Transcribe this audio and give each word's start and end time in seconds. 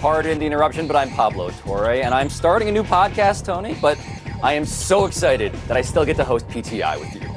Pardon 0.00 0.38
the 0.38 0.46
interruption, 0.46 0.86
but 0.86 0.94
I'm 0.94 1.10
Pablo 1.10 1.50
Torre, 1.50 1.90
and 2.02 2.14
I'm 2.14 2.30
starting 2.30 2.68
a 2.68 2.72
new 2.72 2.84
podcast, 2.84 3.44
Tony, 3.44 3.76
but 3.82 3.98
I 4.44 4.52
am 4.52 4.64
so 4.64 5.06
excited 5.06 5.52
that 5.66 5.76
I 5.76 5.80
still 5.82 6.04
get 6.04 6.16
to 6.18 6.24
host 6.24 6.46
PTI 6.48 7.00
with 7.00 7.12
you. 7.14 7.28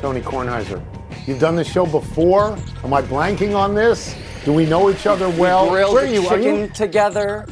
Tony 0.00 0.22
Kornheiser, 0.22 0.82
you've 1.26 1.38
done 1.38 1.54
this 1.54 1.70
show 1.70 1.84
before. 1.84 2.56
Am 2.82 2.94
I 2.94 3.02
blanking 3.02 3.54
on 3.54 3.74
this? 3.74 4.16
Do 4.46 4.52
we 4.54 4.64
know 4.64 4.88
each 4.90 5.06
other 5.06 5.28
well? 5.28 5.64
We 5.64 5.70
grilled 5.72 5.94
Where 5.94 6.04
are 6.04 6.06
you? 6.08 6.26
Are 6.28 6.38
you? 6.38 6.68
together. 6.68 7.46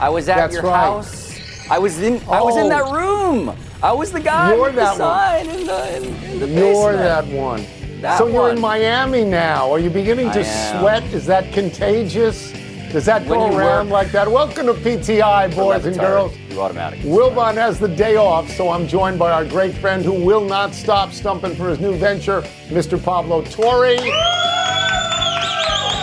I 0.00 0.08
was 0.08 0.28
at 0.30 0.36
That's 0.36 0.54
your 0.54 0.62
right. 0.62 0.74
house. 0.80 1.38
I 1.70 1.78
was 1.78 2.00
in. 2.00 2.22
I 2.28 2.40
was 2.42 2.56
in 2.56 2.66
Oh. 2.66 2.68
that 2.70 2.90
room. 2.90 3.54
I 3.82 3.92
was 3.92 4.10
the 4.12 4.20
guy 4.20 4.54
You're 4.54 4.62
with 4.62 4.74
the 4.76 4.80
that 4.80 4.98
one. 4.98 5.48
in 5.60 5.66
the 5.66 5.96
in, 5.96 6.04
in 6.04 6.38
the 6.40 6.48
You're 6.48 6.92
basement. 6.92 6.98
that 6.98 7.26
one. 7.26 7.66
That 8.00 8.18
so 8.18 8.26
you're 8.28 8.48
in. 8.50 8.60
Miami 8.60 9.24
now. 9.24 9.70
Are 9.70 9.78
you 9.78 9.90
beginning 9.90 10.30
to 10.32 10.42
sweat? 10.42 11.04
Is 11.12 11.26
that 11.26 11.52
contagious? 11.52 12.52
Does 12.92 13.06
that 13.06 13.24
When 13.26 13.38
go 13.38 13.56
around 13.56 13.86
work- 13.86 13.92
like 14.04 14.12
that? 14.12 14.30
Welcome 14.30 14.66
to 14.66 14.74
PTI, 14.74 15.48
boys 15.56 15.86
and 15.86 15.98
girls. 15.98 16.36
You 16.50 16.60
automatic. 16.60 17.00
Wilbon 17.00 17.54
has 17.54 17.78
the 17.78 17.88
day 17.88 18.16
off, 18.16 18.50
so 18.50 18.68
I'm 18.68 18.86
joined 18.86 19.18
by 19.18 19.32
our 19.32 19.46
great 19.46 19.74
friend 19.74 20.04
who 20.04 20.12
will 20.12 20.44
not 20.44 20.74
stop 20.74 21.10
stumping 21.12 21.54
for 21.54 21.70
his 21.70 21.80
new 21.80 21.94
venture, 21.96 22.42
Mr. 22.68 23.02
Pablo 23.02 23.40
Torre. 23.44 23.96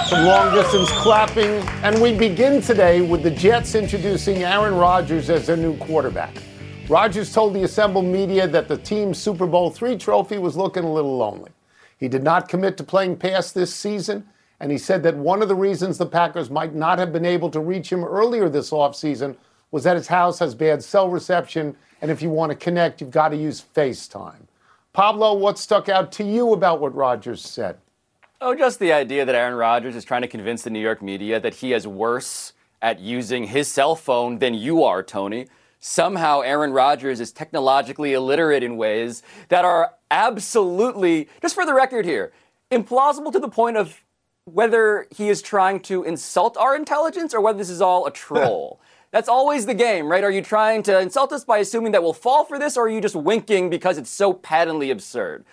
Some 0.07 0.25
long 0.25 0.51
distance 0.55 0.89
clapping. 0.93 1.61
And 1.83 2.01
we 2.01 2.15
begin 2.17 2.59
today 2.59 3.01
with 3.01 3.21
the 3.21 3.29
Jets 3.29 3.75
introducing 3.75 4.41
Aaron 4.43 4.73
Rodgers 4.73 5.29
as 5.29 5.45
their 5.45 5.57
new 5.57 5.77
quarterback. 5.77 6.33
Rodgers 6.89 7.31
told 7.31 7.53
the 7.53 7.61
assembled 7.65 8.05
media 8.05 8.47
that 8.47 8.67
the 8.67 8.77
team's 8.77 9.19
Super 9.19 9.45
Bowl 9.45 9.71
III 9.79 9.95
trophy 9.95 10.39
was 10.39 10.57
looking 10.57 10.83
a 10.85 10.91
little 10.91 11.15
lonely. 11.17 11.51
He 11.99 12.07
did 12.07 12.23
not 12.23 12.49
commit 12.49 12.77
to 12.77 12.83
playing 12.83 13.17
past 13.17 13.53
this 13.53 13.71
season, 13.75 14.25
and 14.59 14.71
he 14.71 14.77
said 14.77 15.03
that 15.03 15.15
one 15.15 15.41
of 15.41 15.47
the 15.47 15.55
reasons 15.55 15.97
the 15.97 16.05
Packers 16.05 16.49
might 16.49 16.75
not 16.75 16.99
have 16.99 17.13
been 17.13 17.25
able 17.25 17.49
to 17.51 17.59
reach 17.59 17.91
him 17.91 18.03
earlier 18.03 18.49
this 18.49 18.71
offseason 18.71 19.35
was 19.71 19.83
that 19.83 19.95
his 19.95 20.07
house 20.07 20.39
has 20.39 20.55
bad 20.55 20.83
cell 20.83 21.09
reception, 21.09 21.75
and 22.01 22.09
if 22.11 22.21
you 22.21 22.29
want 22.29 22.51
to 22.51 22.55
connect, 22.55 23.01
you've 23.01 23.11
got 23.11 23.29
to 23.29 23.37
use 23.37 23.63
FaceTime. 23.75 24.47
Pablo, 24.93 25.35
what 25.35 25.59
stuck 25.59 25.87
out 25.87 26.11
to 26.13 26.23
you 26.23 26.53
about 26.53 26.81
what 26.81 26.95
Rodgers 26.95 27.41
said? 27.41 27.77
Oh, 28.41 28.55
just 28.55 28.79
the 28.79 28.93
idea 28.93 29.25
that 29.25 29.35
Aaron 29.35 29.55
Rodgers 29.55 29.95
is 29.95 30.03
trying 30.03 30.21
to 30.21 30.27
convince 30.27 30.63
the 30.63 30.69
New 30.69 30.79
York 30.79 31.01
media 31.01 31.39
that 31.39 31.55
he 31.55 31.73
is 31.73 31.85
worse 31.85 32.53
at 32.81 32.99
using 32.99 33.45
his 33.45 33.67
cell 33.67 33.95
phone 33.95 34.39
than 34.39 34.53
you 34.53 34.83
are, 34.83 35.03
Tony. 35.03 35.47
Somehow, 35.81 36.41
Aaron 36.41 36.71
Rodgers 36.71 37.19
is 37.19 37.31
technologically 37.31 38.13
illiterate 38.13 38.63
in 38.63 38.77
ways 38.77 39.23
that 39.49 39.65
are 39.65 39.93
absolutely, 40.09 41.29
just 41.41 41.55
for 41.55 41.65
the 41.65 41.73
record 41.73 42.05
here, 42.05 42.31
implausible 42.71 43.31
to 43.31 43.39
the 43.39 43.49
point 43.49 43.77
of 43.77 44.01
whether 44.53 45.07
he 45.15 45.29
is 45.29 45.41
trying 45.41 45.79
to 45.81 46.03
insult 46.03 46.57
our 46.57 46.75
intelligence 46.75 47.33
or 47.33 47.41
whether 47.41 47.57
this 47.57 47.69
is 47.69 47.81
all 47.81 48.05
a 48.05 48.11
troll. 48.25 48.79
That's 49.11 49.29
always 49.29 49.65
the 49.65 49.73
game, 49.73 50.07
right? 50.07 50.23
Are 50.23 50.31
you 50.31 50.43
trying 50.43 50.83
to 50.83 50.99
insult 50.99 51.33
us 51.33 51.43
by 51.43 51.57
assuming 51.57 51.93
that 51.93 52.03
we'll 52.03 52.13
fall 52.13 52.45
for 52.45 52.59
this, 52.59 52.77
or 52.77 52.85
are 52.85 52.89
you 52.89 53.01
just 53.01 53.15
winking 53.15 53.69
because 53.69 53.97
it's 53.97 54.09
so 54.09 54.33
patently 54.33 54.91
absurd? 54.91 55.45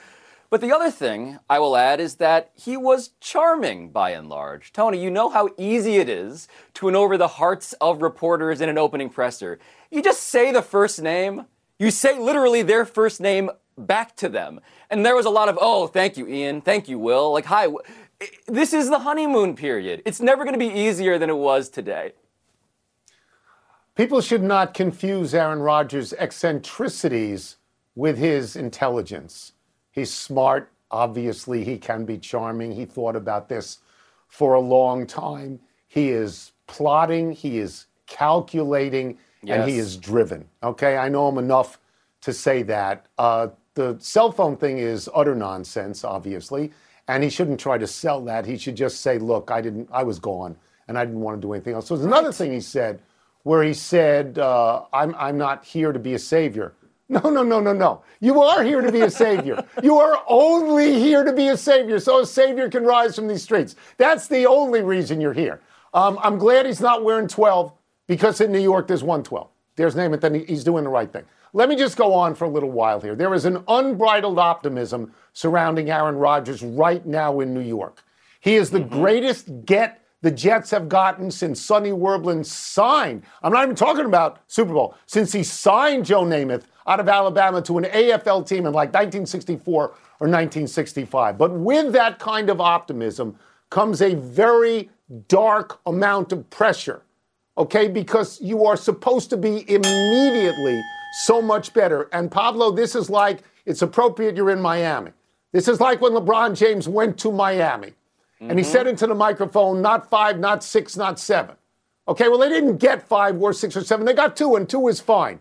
But 0.50 0.60
the 0.60 0.72
other 0.72 0.90
thing 0.90 1.38
I 1.50 1.58
will 1.58 1.76
add 1.76 1.98
is 1.98 2.16
that 2.16 2.50
he 2.54 2.76
was 2.76 3.10
charming 3.20 3.90
by 3.90 4.10
and 4.10 4.28
large. 4.28 4.72
Tony, 4.72 5.02
you 5.02 5.10
know 5.10 5.28
how 5.30 5.48
easy 5.58 5.96
it 5.96 6.08
is 6.08 6.48
to 6.74 6.86
win 6.86 6.94
over 6.94 7.16
the 7.16 7.28
hearts 7.28 7.72
of 7.74 8.02
reporters 8.02 8.60
in 8.60 8.68
an 8.68 8.78
opening 8.78 9.08
presser. 9.08 9.58
You 9.90 10.02
just 10.02 10.22
say 10.22 10.52
the 10.52 10.62
first 10.62 11.02
name, 11.02 11.46
you 11.78 11.90
say 11.90 12.18
literally 12.18 12.62
their 12.62 12.84
first 12.84 13.20
name 13.20 13.50
back 13.76 14.16
to 14.16 14.28
them. 14.28 14.60
And 14.88 15.04
there 15.04 15.16
was 15.16 15.26
a 15.26 15.30
lot 15.30 15.48
of, 15.48 15.58
oh, 15.60 15.86
thank 15.88 16.16
you, 16.16 16.26
Ian. 16.28 16.60
Thank 16.60 16.88
you, 16.88 16.98
Will. 16.98 17.32
Like, 17.32 17.46
hi. 17.46 17.66
This 18.46 18.72
is 18.72 18.88
the 18.88 19.00
honeymoon 19.00 19.56
period. 19.56 20.02
It's 20.04 20.20
never 20.20 20.44
going 20.44 20.58
to 20.58 20.58
be 20.58 20.72
easier 20.72 21.18
than 21.18 21.30
it 21.30 21.36
was 21.36 21.68
today. 21.68 22.12
People 23.94 24.20
should 24.20 24.42
not 24.42 24.74
confuse 24.74 25.34
Aaron 25.34 25.60
Rodgers' 25.60 26.12
eccentricities 26.14 27.56
with 27.94 28.18
his 28.18 28.56
intelligence. 28.56 29.52
He's 29.90 30.12
smart. 30.12 30.70
Obviously, 30.90 31.64
he 31.64 31.78
can 31.78 32.04
be 32.04 32.18
charming. 32.18 32.72
He 32.72 32.84
thought 32.84 33.16
about 33.16 33.48
this 33.48 33.78
for 34.28 34.54
a 34.54 34.60
long 34.60 35.06
time. 35.06 35.58
He 35.88 36.10
is 36.10 36.52
plotting, 36.66 37.32
he 37.32 37.58
is 37.58 37.86
calculating, 38.06 39.18
and 39.46 39.68
he 39.68 39.78
is 39.78 39.96
driven. 39.96 40.46
Okay, 40.62 40.96
I 40.96 41.08
know 41.08 41.28
him 41.28 41.38
enough 41.38 41.78
to 42.20 42.32
say 42.32 42.62
that. 42.64 43.06
Uh, 43.18 43.48
the 43.74 43.96
cell 43.98 44.32
phone 44.32 44.56
thing 44.56 44.78
is 44.78 45.08
utter 45.14 45.34
nonsense, 45.34 46.04
obviously, 46.04 46.72
and 47.08 47.22
he 47.22 47.30
shouldn't 47.30 47.60
try 47.60 47.78
to 47.78 47.86
sell 47.86 48.20
that. 48.22 48.46
He 48.46 48.56
should 48.58 48.76
just 48.76 49.00
say, 49.00 49.18
"Look, 49.18 49.50
I 49.50 49.60
didn't. 49.60 49.88
I 49.92 50.02
was 50.02 50.18
gone, 50.18 50.56
and 50.88 50.98
I 50.98 51.04
didn't 51.04 51.20
want 51.20 51.40
to 51.40 51.46
do 51.46 51.52
anything 51.52 51.74
else." 51.74 51.86
So 51.86 51.96
there's 51.96 52.06
another 52.06 52.32
thing 52.32 52.52
he 52.52 52.60
said, 52.60 53.00
where 53.42 53.62
he 53.62 53.74
said, 53.74 54.38
uh, 54.38 54.84
"I'm 54.92 55.14
I'm 55.16 55.38
not 55.38 55.64
here 55.64 55.92
to 55.92 55.98
be 55.98 56.14
a 56.14 56.18
savior." 56.18 56.74
No, 57.08 57.20
no, 57.20 57.44
no, 57.44 57.60
no, 57.60 57.72
no. 57.72 58.02
You 58.18 58.42
are 58.42 58.64
here 58.64 58.80
to 58.80 58.90
be 58.90 59.02
a 59.02 59.10
savior. 59.10 59.64
you 59.82 59.96
are 59.96 60.24
only 60.26 60.98
here 60.98 61.22
to 61.22 61.32
be 61.32 61.46
a 61.46 61.56
savior, 61.56 62.00
so 62.00 62.22
a 62.22 62.26
savior 62.26 62.68
can 62.68 62.82
rise 62.82 63.14
from 63.14 63.28
these 63.28 63.44
streets. 63.44 63.76
That's 63.96 64.26
the 64.26 64.44
only 64.46 64.82
reason 64.82 65.20
you're 65.20 65.32
here. 65.32 65.60
Um, 65.94 66.18
I'm 66.20 66.36
glad 66.36 66.66
he's 66.66 66.80
not 66.80 67.04
wearing 67.04 67.28
12 67.28 67.72
because 68.08 68.40
in 68.40 68.50
New 68.50 68.58
York 68.58 68.88
there's 68.88 69.04
112. 69.04 69.48
There's 69.76 69.94
name 69.94 70.14
it, 70.14 70.20
then 70.20 70.34
he's 70.34 70.64
doing 70.64 70.82
the 70.82 70.90
right 70.90 71.12
thing. 71.12 71.22
Let 71.56 71.70
me 71.70 71.76
just 71.76 71.96
go 71.96 72.12
on 72.12 72.34
for 72.34 72.44
a 72.44 72.50
little 72.50 72.70
while 72.70 73.00
here. 73.00 73.14
There 73.14 73.32
is 73.32 73.46
an 73.46 73.64
unbridled 73.66 74.38
optimism 74.38 75.14
surrounding 75.32 75.88
Aaron 75.88 76.16
Rodgers 76.16 76.62
right 76.62 77.04
now 77.06 77.40
in 77.40 77.54
New 77.54 77.62
York. 77.62 78.04
He 78.40 78.56
is 78.56 78.68
the 78.68 78.80
mm-hmm. 78.80 79.00
greatest 79.00 79.64
get 79.64 80.02
the 80.20 80.30
Jets 80.30 80.70
have 80.72 80.86
gotten 80.86 81.30
since 81.30 81.58
Sonny 81.58 81.92
Werblin 81.92 82.44
signed. 82.44 83.22
I'm 83.42 83.54
not 83.54 83.62
even 83.62 83.74
talking 83.74 84.04
about 84.04 84.40
Super 84.48 84.74
Bowl. 84.74 84.96
Since 85.06 85.32
he 85.32 85.42
signed 85.42 86.04
Joe 86.04 86.24
Namath 86.24 86.64
out 86.86 87.00
of 87.00 87.08
Alabama 87.08 87.62
to 87.62 87.78
an 87.78 87.84
AFL 87.84 88.46
team 88.46 88.66
in 88.66 88.74
like 88.74 88.88
1964 88.88 89.82
or 89.82 89.88
1965. 89.88 91.38
But 91.38 91.52
with 91.52 91.90
that 91.94 92.18
kind 92.18 92.50
of 92.50 92.60
optimism 92.60 93.38
comes 93.70 94.02
a 94.02 94.14
very 94.14 94.90
dark 95.28 95.80
amount 95.86 96.32
of 96.32 96.50
pressure 96.50 97.00
okay? 97.58 97.88
Because 97.88 98.40
you 98.40 98.64
are 98.66 98.76
supposed 98.76 99.30
to 99.30 99.36
be 99.36 99.64
immediately 99.70 100.82
so 101.24 101.40
much 101.40 101.72
better. 101.72 102.08
And 102.12 102.30
Pablo, 102.30 102.70
this 102.70 102.94
is 102.94 103.08
like 103.08 103.40
it's 103.64 103.82
appropriate 103.82 104.36
you're 104.36 104.50
in 104.50 104.60
Miami. 104.60 105.12
This 105.52 105.68
is 105.68 105.80
like 105.80 106.00
when 106.00 106.12
LeBron 106.12 106.56
James 106.56 106.88
went 106.88 107.18
to 107.18 107.32
Miami 107.32 107.92
and 108.40 108.58
he 108.58 108.64
mm-hmm. 108.64 108.72
said 108.72 108.86
into 108.86 109.06
the 109.06 109.14
microphone, 109.14 109.80
not 109.80 110.10
five, 110.10 110.38
not 110.38 110.62
six, 110.62 110.96
not 110.96 111.18
seven. 111.18 111.56
Okay, 112.08 112.28
well, 112.28 112.38
they 112.38 112.48
didn't 112.48 112.76
get 112.76 113.02
five 113.02 113.40
or 113.40 113.52
six 113.52 113.76
or 113.76 113.82
seven. 113.82 114.06
They 114.06 114.12
got 114.12 114.36
two, 114.36 114.56
and 114.56 114.68
two 114.68 114.88
is 114.88 115.00
fine. 115.00 115.40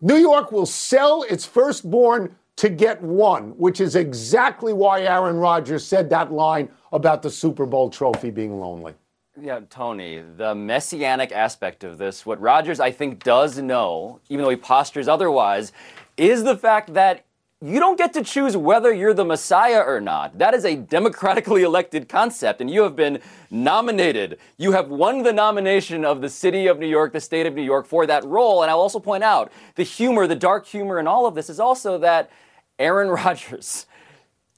New 0.00 0.16
York 0.16 0.50
will 0.50 0.66
sell 0.66 1.24
its 1.24 1.44
firstborn 1.44 2.34
to 2.56 2.68
get 2.68 3.02
one, 3.02 3.50
which 3.58 3.80
is 3.80 3.96
exactly 3.96 4.72
why 4.72 5.02
Aaron 5.02 5.36
Rodgers 5.36 5.86
said 5.86 6.08
that 6.10 6.32
line 6.32 6.68
about 6.92 7.22
the 7.22 7.30
Super 7.30 7.66
Bowl 7.66 7.90
trophy 7.90 8.30
being 8.30 8.58
lonely. 8.58 8.94
Yeah, 9.42 9.60
Tony, 9.70 10.22
the 10.36 10.54
messianic 10.54 11.32
aspect 11.32 11.82
of 11.82 11.96
this, 11.96 12.26
what 12.26 12.38
Rodgers, 12.40 12.78
I 12.78 12.90
think, 12.90 13.24
does 13.24 13.56
know, 13.56 14.20
even 14.28 14.44
though 14.44 14.50
he 14.50 14.56
postures 14.56 15.08
otherwise, 15.08 15.72
is 16.18 16.44
the 16.44 16.58
fact 16.58 16.92
that 16.92 17.24
you 17.62 17.80
don't 17.80 17.96
get 17.96 18.12
to 18.14 18.22
choose 18.22 18.54
whether 18.54 18.92
you're 18.92 19.14
the 19.14 19.24
Messiah 19.24 19.80
or 19.80 19.98
not. 19.98 20.36
That 20.36 20.52
is 20.52 20.66
a 20.66 20.76
democratically 20.76 21.62
elected 21.62 22.06
concept, 22.06 22.60
and 22.60 22.70
you 22.70 22.82
have 22.82 22.94
been 22.94 23.20
nominated. 23.50 24.38
You 24.58 24.72
have 24.72 24.88
won 24.90 25.22
the 25.22 25.32
nomination 25.32 26.04
of 26.04 26.20
the 26.20 26.28
city 26.28 26.66
of 26.66 26.78
New 26.78 26.86
York, 26.88 27.14
the 27.14 27.20
state 27.20 27.46
of 27.46 27.54
New 27.54 27.62
York, 27.62 27.86
for 27.86 28.06
that 28.06 28.24
role. 28.24 28.62
And 28.62 28.70
I'll 28.70 28.80
also 28.80 28.98
point 28.98 29.24
out 29.24 29.50
the 29.74 29.84
humor, 29.84 30.26
the 30.26 30.36
dark 30.36 30.66
humor 30.66 30.98
in 30.98 31.06
all 31.06 31.24
of 31.24 31.34
this 31.34 31.48
is 31.48 31.60
also 31.60 31.96
that 31.98 32.30
Aaron 32.78 33.08
Rodgers, 33.24 33.86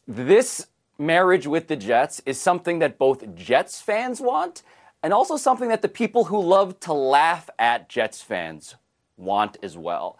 this 0.09 0.67
marriage 0.99 1.47
with 1.47 1.69
the 1.69 1.77
Jets 1.77 2.23
is 2.27 2.41
something 2.41 2.79
that 2.79 2.99
both 2.99 3.35
Jets 3.35 3.81
fans 3.81 4.21
want 4.21 4.63
and 5.03 5.13
also 5.13 5.37
something 5.37 5.69
that 5.69 5.83
the 5.83 5.89
people 5.89 6.25
who 6.25 6.41
love 6.41 6.79
to 6.81 6.93
laugh 6.93 7.51
at 7.59 7.89
Jets 7.89 8.23
fans 8.23 8.77
want 9.17 9.57
as 9.63 9.77
well. 9.77 10.19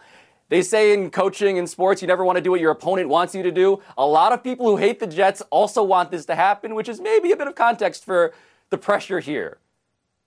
They 0.49 0.61
say 0.61 0.93
in 0.93 1.11
coaching 1.11 1.59
and 1.59 1.69
sports, 1.69 2.03
you 2.03 2.09
never 2.09 2.25
want 2.25 2.37
to 2.37 2.43
do 2.43 2.51
what 2.51 2.61
your 2.61 2.73
opponent 2.73 3.09
wants 3.09 3.35
you 3.35 3.43
to 3.43 3.51
do. 3.51 3.81
A 3.97 4.07
lot 4.07 4.33
of 4.33 4.45
people 4.45 4.67
who 4.67 4.77
hate 4.77 5.01
the 5.01 5.07
Jets 5.07 5.41
also 5.51 5.83
want 5.83 6.11
this 6.11 6.27
to 6.27 6.35
happen, 6.35 6.75
which 6.75 6.91
is 6.91 7.01
maybe 7.01 7.33
a 7.33 7.37
bit 7.37 7.47
of 7.47 7.55
context 7.55 8.05
for 8.05 8.35
the 8.69 8.77
pressure 8.77 9.21
here, 9.21 9.59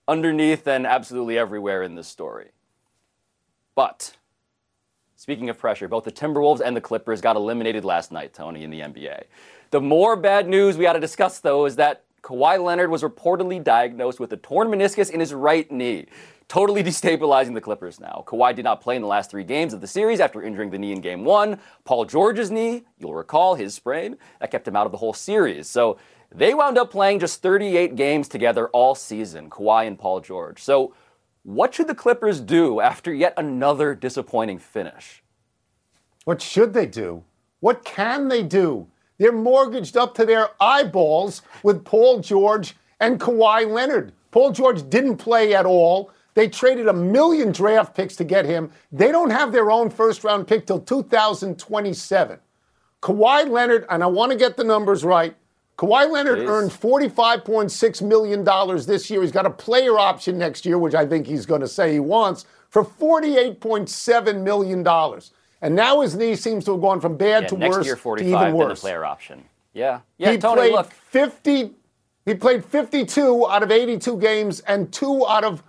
underneath 0.08 0.66
and 0.66 0.86
absolutely 0.86 1.38
everywhere 1.38 1.82
in 1.82 1.94
this 1.94 2.08
story. 2.08 2.50
But 3.76 4.16
speaking 5.14 5.48
of 5.48 5.58
pressure, 5.58 5.86
both 5.86 6.02
the 6.04 6.10
Timberwolves 6.10 6.60
and 6.60 6.74
the 6.74 6.80
Clippers 6.80 7.20
got 7.20 7.36
eliminated 7.36 7.84
last 7.84 8.10
night, 8.10 8.34
Tony, 8.34 8.64
in 8.64 8.70
the 8.70 8.80
NBA. 8.80 9.24
The 9.70 9.80
more 9.80 10.16
bad 10.16 10.48
news 10.48 10.76
we 10.76 10.82
got 10.82 10.94
to 10.94 11.00
discuss, 11.00 11.38
though, 11.38 11.66
is 11.66 11.76
that 11.76 12.02
Kawhi 12.26 12.60
Leonard 12.60 12.90
was 12.90 13.04
reportedly 13.04 13.62
diagnosed 13.62 14.18
with 14.18 14.32
a 14.32 14.36
torn 14.36 14.66
meniscus 14.66 15.10
in 15.10 15.20
his 15.20 15.32
right 15.32 15.70
knee, 15.70 16.06
totally 16.48 16.82
destabilizing 16.90 17.54
the 17.54 17.60
Clippers 17.60 18.00
now. 18.00 18.24
Kawhi 18.26 18.52
did 18.52 18.64
not 18.64 18.80
play 18.80 18.96
in 18.96 19.02
the 19.02 19.06
last 19.06 19.30
three 19.30 19.44
games 19.44 19.72
of 19.72 19.80
the 19.80 19.86
series 19.86 20.18
after 20.18 20.42
injuring 20.42 20.70
the 20.70 20.78
knee 20.78 20.90
in 20.90 21.00
game 21.00 21.24
one. 21.24 21.60
Paul 21.84 22.04
George's 22.04 22.50
knee, 22.50 22.84
you'll 22.98 23.14
recall 23.14 23.54
his 23.54 23.74
sprain, 23.74 24.16
that 24.40 24.50
kept 24.50 24.66
him 24.66 24.74
out 24.74 24.86
of 24.86 24.92
the 24.92 24.98
whole 24.98 25.12
series. 25.12 25.68
So 25.68 25.98
they 26.34 26.52
wound 26.52 26.76
up 26.78 26.90
playing 26.90 27.20
just 27.20 27.42
38 27.42 27.94
games 27.94 28.26
together 28.26 28.66
all 28.70 28.96
season, 28.96 29.48
Kawhi 29.48 29.86
and 29.86 29.96
Paul 29.96 30.18
George. 30.18 30.60
So 30.60 30.94
what 31.44 31.76
should 31.76 31.86
the 31.86 31.94
Clippers 31.94 32.40
do 32.40 32.80
after 32.80 33.14
yet 33.14 33.34
another 33.36 33.94
disappointing 33.94 34.58
finish? 34.58 35.22
What 36.24 36.42
should 36.42 36.74
they 36.74 36.86
do? 36.86 37.22
What 37.60 37.84
can 37.84 38.26
they 38.26 38.42
do? 38.42 38.88
They're 39.18 39.32
mortgaged 39.32 39.96
up 39.96 40.14
to 40.16 40.26
their 40.26 40.50
eyeballs 40.60 41.42
with 41.62 41.84
Paul 41.84 42.20
George 42.20 42.76
and 43.00 43.20
Kawhi 43.20 43.70
Leonard. 43.70 44.12
Paul 44.30 44.52
George 44.52 44.88
didn't 44.90 45.16
play 45.16 45.54
at 45.54 45.66
all. 45.66 46.10
They 46.34 46.48
traded 46.48 46.86
a 46.86 46.92
million 46.92 47.50
draft 47.50 47.94
picks 47.94 48.14
to 48.16 48.24
get 48.24 48.44
him. 48.44 48.70
They 48.92 49.10
don't 49.10 49.30
have 49.30 49.52
their 49.52 49.70
own 49.70 49.88
first 49.88 50.22
round 50.22 50.46
pick 50.46 50.66
till 50.66 50.80
2027. 50.80 52.38
Kawhi 53.02 53.48
Leonard, 53.48 53.86
and 53.88 54.02
I 54.02 54.06
want 54.06 54.32
to 54.32 54.38
get 54.38 54.56
the 54.56 54.64
numbers 54.64 55.04
right. 55.04 55.34
Kawhi 55.78 56.10
Leonard 56.10 56.38
Please. 56.38 56.48
earned 56.48 56.70
$45.6 56.70 58.02
million 58.02 58.44
this 58.86 59.10
year. 59.10 59.22
He's 59.22 59.32
got 59.32 59.46
a 59.46 59.50
player 59.50 59.98
option 59.98 60.38
next 60.38 60.64
year, 60.66 60.78
which 60.78 60.94
I 60.94 61.06
think 61.06 61.26
he's 61.26 61.46
going 61.46 61.60
to 61.60 61.68
say 61.68 61.92
he 61.92 62.00
wants, 62.00 62.46
for 62.70 62.84
$48.7 62.84 64.42
million. 64.42 64.82
And 65.62 65.74
now 65.74 66.00
his 66.00 66.14
knee 66.14 66.36
seems 66.36 66.64
to 66.66 66.72
have 66.72 66.80
gone 66.80 67.00
from 67.00 67.16
bad 67.16 67.44
yeah, 67.44 67.48
to 67.48 67.56
next 67.56 67.76
worse 67.76 67.86
year 67.86 67.96
45, 67.96 68.30
to 68.30 68.36
even 68.36 68.54
worse. 68.54 68.66
Then 68.66 68.74
the 68.74 68.80
player 68.80 69.04
option. 69.04 69.44
Yeah. 69.72 70.00
Yeah, 70.18 70.32
he 70.32 70.38
Tony, 70.38 70.56
played 70.56 70.72
look. 70.72 70.92
50 70.92 71.74
he 72.26 72.34
played 72.34 72.64
52 72.64 73.46
out 73.48 73.62
of 73.62 73.70
82 73.70 74.18
games 74.18 74.60
and 74.60 74.92
2 74.92 75.26
out 75.28 75.44
of 75.44 75.62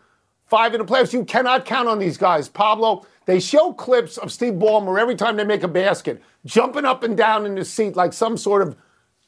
5 0.45 0.73
in 0.73 0.79
the 0.79 0.85
playoffs. 0.85 1.13
You 1.13 1.23
cannot 1.23 1.65
count 1.65 1.87
on 1.87 1.99
these 1.99 2.17
guys. 2.17 2.49
Pablo, 2.49 3.05
they 3.25 3.39
show 3.39 3.73
clips 3.73 4.17
of 4.17 4.31
Steve 4.31 4.53
Ballmer 4.53 4.99
every 4.99 5.15
time 5.15 5.35
they 5.35 5.43
make 5.43 5.61
a 5.61 5.67
basket, 5.67 6.21
jumping 6.45 6.83
up 6.83 7.03
and 7.03 7.15
down 7.15 7.45
in 7.45 7.55
his 7.55 7.71
seat 7.71 7.95
like 7.95 8.11
some 8.11 8.37
sort 8.37 8.67
of 8.67 8.75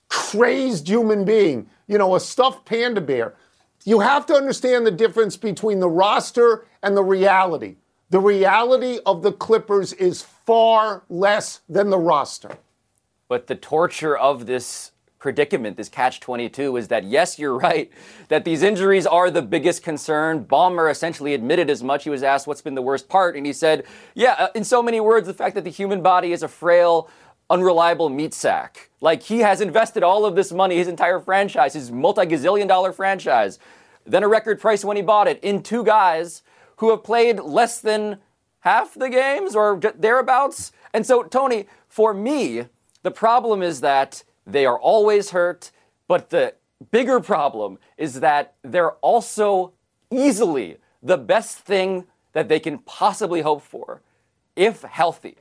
crazed 0.10 0.88
human 0.88 1.24
being, 1.24 1.70
you 1.88 2.00
know, 2.00 2.16
a 2.16 2.20
stuffed 2.20 2.66
panda 2.66 3.00
bear. 3.00 3.36
You 3.86 4.00
have 4.00 4.26
to 4.26 4.34
understand 4.34 4.88
the 4.88 4.92
difference 4.92 5.38
between 5.38 5.80
the 5.80 5.90
roster 5.90 6.66
and 6.82 6.98
the 6.98 7.04
reality. 7.04 7.76
The 8.12 8.20
reality 8.20 8.98
of 9.06 9.22
the 9.22 9.32
Clippers 9.32 9.94
is 9.94 10.24
far 10.24 11.04
less 11.10 11.62
than 11.70 11.92
the 11.92 12.00
roster. 12.00 12.58
But 13.28 13.46
the 13.46 13.54
torture 13.54 14.18
of 14.18 14.48
this 14.48 14.94
predicament, 15.20 15.78
this 15.78 15.90
catch 15.90 16.20
22, 16.20 16.78
is 16.78 16.88
that 16.88 17.04
yes, 17.04 17.38
you're 17.38 17.56
right, 17.60 17.92
that 18.30 18.46
these 18.46 18.64
injuries 18.64 19.06
are 19.06 19.30
the 19.30 19.44
biggest 19.44 19.84
concern. 19.84 20.44
Ballmer 20.44 20.90
essentially 20.90 21.36
admitted 21.36 21.70
as 21.70 21.84
much. 21.84 22.04
He 22.04 22.10
was 22.10 22.24
asked 22.24 22.48
what's 22.48 22.64
been 22.64 22.74
the 22.74 22.82
worst 22.82 23.10
part, 23.10 23.36
and 23.36 23.46
he 23.46 23.54
said, 23.54 23.86
yeah, 24.16 24.34
uh, 24.40 24.48
in 24.56 24.64
so 24.64 24.82
many 24.82 25.00
words, 25.00 25.28
the 25.28 25.34
fact 25.36 25.54
that 25.54 25.64
the 25.64 25.70
human 25.70 26.02
body 26.02 26.32
is 26.32 26.42
a 26.42 26.48
frail, 26.48 27.12
unreliable 27.48 28.10
meat 28.10 28.34
sack. 28.34 28.90
Like 29.02 29.22
he 29.22 29.40
has 29.40 29.62
invested 29.62 30.02
all 30.02 30.26
of 30.26 30.36
this 30.36 30.52
money, 30.52 30.78
his 30.78 30.88
entire 30.88 31.20
franchise, 31.20 31.74
his 31.74 31.92
multi 31.92 32.24
gazillion 32.24 32.68
dollar 32.68 32.92
franchise, 32.92 33.60
then 34.04 34.24
a 34.24 34.28
record 34.28 34.60
price 34.60 34.84
when 34.84 34.98
he 34.98 35.04
bought 35.04 35.28
it, 35.28 35.40
in 35.44 35.62
two 35.62 35.84
guys 35.84 36.42
who 36.80 36.90
have 36.92 37.04
played 37.04 37.40
less 37.40 37.80
than 37.80 38.18
half 38.62 38.94
the 38.94 39.10
games 39.10 39.56
or 39.56 39.80
thereabouts. 39.98 40.72
And 40.94 41.06
so, 41.06 41.24
Tony, 41.24 41.66
for 41.88 42.14
me, 42.14 42.66
the 43.04 43.12
problem 43.12 43.62
is 43.62 43.82
that 43.82 44.24
they 44.46 44.66
are 44.66 44.80
always 44.80 45.32
hurt, 45.32 45.72
but 46.08 46.30
the 46.30 46.56
bigger 46.92 47.20
problem 47.20 47.80
is 47.98 48.22
that 48.22 48.56
they're 48.62 48.94
also 48.94 49.74
easily 50.10 50.78
the 51.04 51.18
best 51.18 51.60
thing 51.60 52.06
that 52.34 52.48
they 52.48 52.60
can 52.60 52.80
possibly 52.80 53.42
hope 53.42 53.62
for 53.62 54.02
if 54.56 54.82
healthy. 54.84 55.36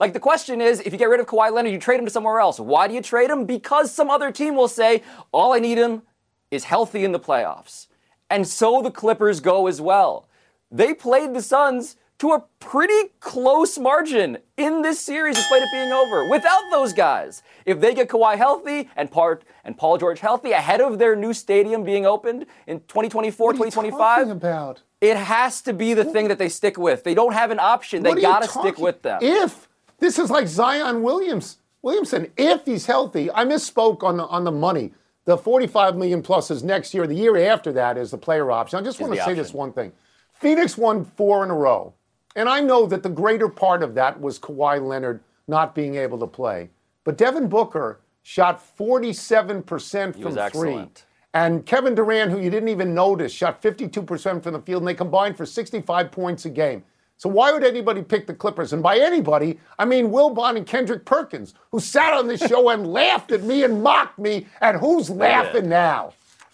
Like 0.00 0.14
the 0.14 0.20
question 0.20 0.60
is, 0.60 0.80
if 0.80 0.92
you 0.92 0.98
get 0.98 1.08
rid 1.08 1.20
of 1.20 1.26
Kawhi 1.26 1.52
Leonard, 1.52 1.72
you 1.72 1.78
trade 1.78 1.98
him 1.98 2.06
to 2.06 2.10
somewhere 2.10 2.40
else. 2.40 2.58
Why 2.58 2.88
do 2.88 2.94
you 2.94 3.02
trade 3.02 3.30
him? 3.30 3.44
Because 3.44 3.92
some 3.92 4.10
other 4.10 4.30
team 4.30 4.54
will 4.54 4.68
say, 4.68 5.02
all 5.32 5.52
I 5.52 5.58
need 5.58 5.76
him 5.76 6.02
is 6.50 6.64
healthy 6.64 7.04
in 7.04 7.12
the 7.12 7.20
playoffs. 7.20 7.88
And 8.30 8.46
so 8.46 8.80
the 8.80 8.90
Clippers 8.90 9.40
go 9.40 9.66
as 9.66 9.80
well 9.80 10.27
they 10.70 10.94
played 10.94 11.34
the 11.34 11.42
Suns 11.42 11.96
to 12.18 12.32
a 12.32 12.44
pretty 12.58 13.10
close 13.20 13.78
margin 13.78 14.38
in 14.56 14.82
this 14.82 14.98
series, 14.98 15.36
despite 15.36 15.62
it 15.62 15.68
being 15.72 15.92
over. 15.92 16.28
Without 16.28 16.62
those 16.70 16.92
guys, 16.92 17.42
if 17.64 17.80
they 17.80 17.94
get 17.94 18.08
Kawhi 18.08 18.36
healthy 18.36 18.88
and 18.96 19.10
Part 19.10 19.44
and 19.64 19.76
Paul 19.76 19.98
George 19.98 20.18
healthy 20.18 20.50
ahead 20.50 20.80
of 20.80 20.98
their 20.98 21.14
new 21.14 21.32
stadium 21.32 21.84
being 21.84 22.06
opened 22.06 22.46
in 22.66 22.80
2024, 22.80 23.52
2025, 23.52 24.30
about? 24.30 24.82
it 25.00 25.16
has 25.16 25.62
to 25.62 25.72
be 25.72 25.94
the 25.94 26.04
thing 26.04 26.26
that 26.28 26.38
they 26.38 26.48
stick 26.48 26.76
with. 26.76 27.04
They 27.04 27.14
don't 27.14 27.34
have 27.34 27.52
an 27.52 27.60
option. 27.60 28.02
They 28.02 28.14
got 28.14 28.42
to 28.42 28.48
stick 28.48 28.78
with 28.78 29.02
them. 29.02 29.20
If 29.22 29.68
this 30.00 30.18
is 30.18 30.28
like 30.28 30.48
Zion 30.48 31.02
Williams, 31.02 31.58
Williamson, 31.82 32.32
if 32.36 32.64
he's 32.64 32.86
healthy, 32.86 33.30
I 33.30 33.44
misspoke 33.44 34.02
on 34.02 34.16
the 34.16 34.26
on 34.26 34.42
the 34.42 34.52
money. 34.52 34.92
The 35.24 35.36
45 35.36 35.96
million 35.96 36.22
plus 36.22 36.50
is 36.50 36.64
next 36.64 36.94
year. 36.94 37.06
The 37.06 37.14
year 37.14 37.36
after 37.36 37.70
that 37.74 37.98
is 37.98 38.10
the 38.10 38.18
player 38.18 38.50
option. 38.50 38.78
I 38.78 38.82
just 38.82 38.98
want 38.98 39.12
to 39.12 39.18
say 39.18 39.22
option. 39.22 39.36
this 39.36 39.52
one 39.52 39.72
thing. 39.72 39.92
Phoenix 40.38 40.78
won 40.78 41.04
four 41.04 41.42
in 41.44 41.50
a 41.50 41.54
row. 41.54 41.94
And 42.36 42.48
I 42.48 42.60
know 42.60 42.86
that 42.86 43.02
the 43.02 43.08
greater 43.08 43.48
part 43.48 43.82
of 43.82 43.94
that 43.94 44.20
was 44.20 44.38
Kawhi 44.38 44.80
Leonard 44.80 45.20
not 45.48 45.74
being 45.74 45.96
able 45.96 46.18
to 46.18 46.26
play. 46.26 46.70
But 47.02 47.18
Devin 47.18 47.48
Booker 47.48 48.00
shot 48.22 48.62
47% 48.78 50.12
from 50.20 50.32
three. 50.32 50.40
Excellent. 50.40 51.04
And 51.34 51.66
Kevin 51.66 51.94
Durant, 51.94 52.30
who 52.30 52.40
you 52.40 52.50
didn't 52.50 52.68
even 52.68 52.94
notice, 52.94 53.32
shot 53.32 53.60
52% 53.60 54.42
from 54.42 54.52
the 54.52 54.60
field, 54.60 54.82
and 54.82 54.88
they 54.88 54.94
combined 54.94 55.36
for 55.36 55.44
65 55.44 56.12
points 56.12 56.44
a 56.44 56.50
game. 56.50 56.84
So 57.16 57.28
why 57.28 57.50
would 57.50 57.64
anybody 57.64 58.02
pick 58.02 58.28
the 58.28 58.34
Clippers? 58.34 58.72
And 58.72 58.82
by 58.82 58.98
anybody, 58.98 59.58
I 59.76 59.84
mean 59.84 60.12
Will 60.12 60.32
Wilbon 60.32 60.56
and 60.56 60.66
Kendrick 60.66 61.04
Perkins, 61.04 61.54
who 61.72 61.80
sat 61.80 62.12
on 62.12 62.28
this 62.28 62.40
show 62.40 62.68
and 62.68 62.86
laughed 62.92 63.32
at 63.32 63.42
me 63.42 63.64
and 63.64 63.82
mocked 63.82 64.20
me. 64.20 64.46
And 64.60 64.76
who's 64.76 65.10
laughing 65.10 65.68
now? 65.68 66.12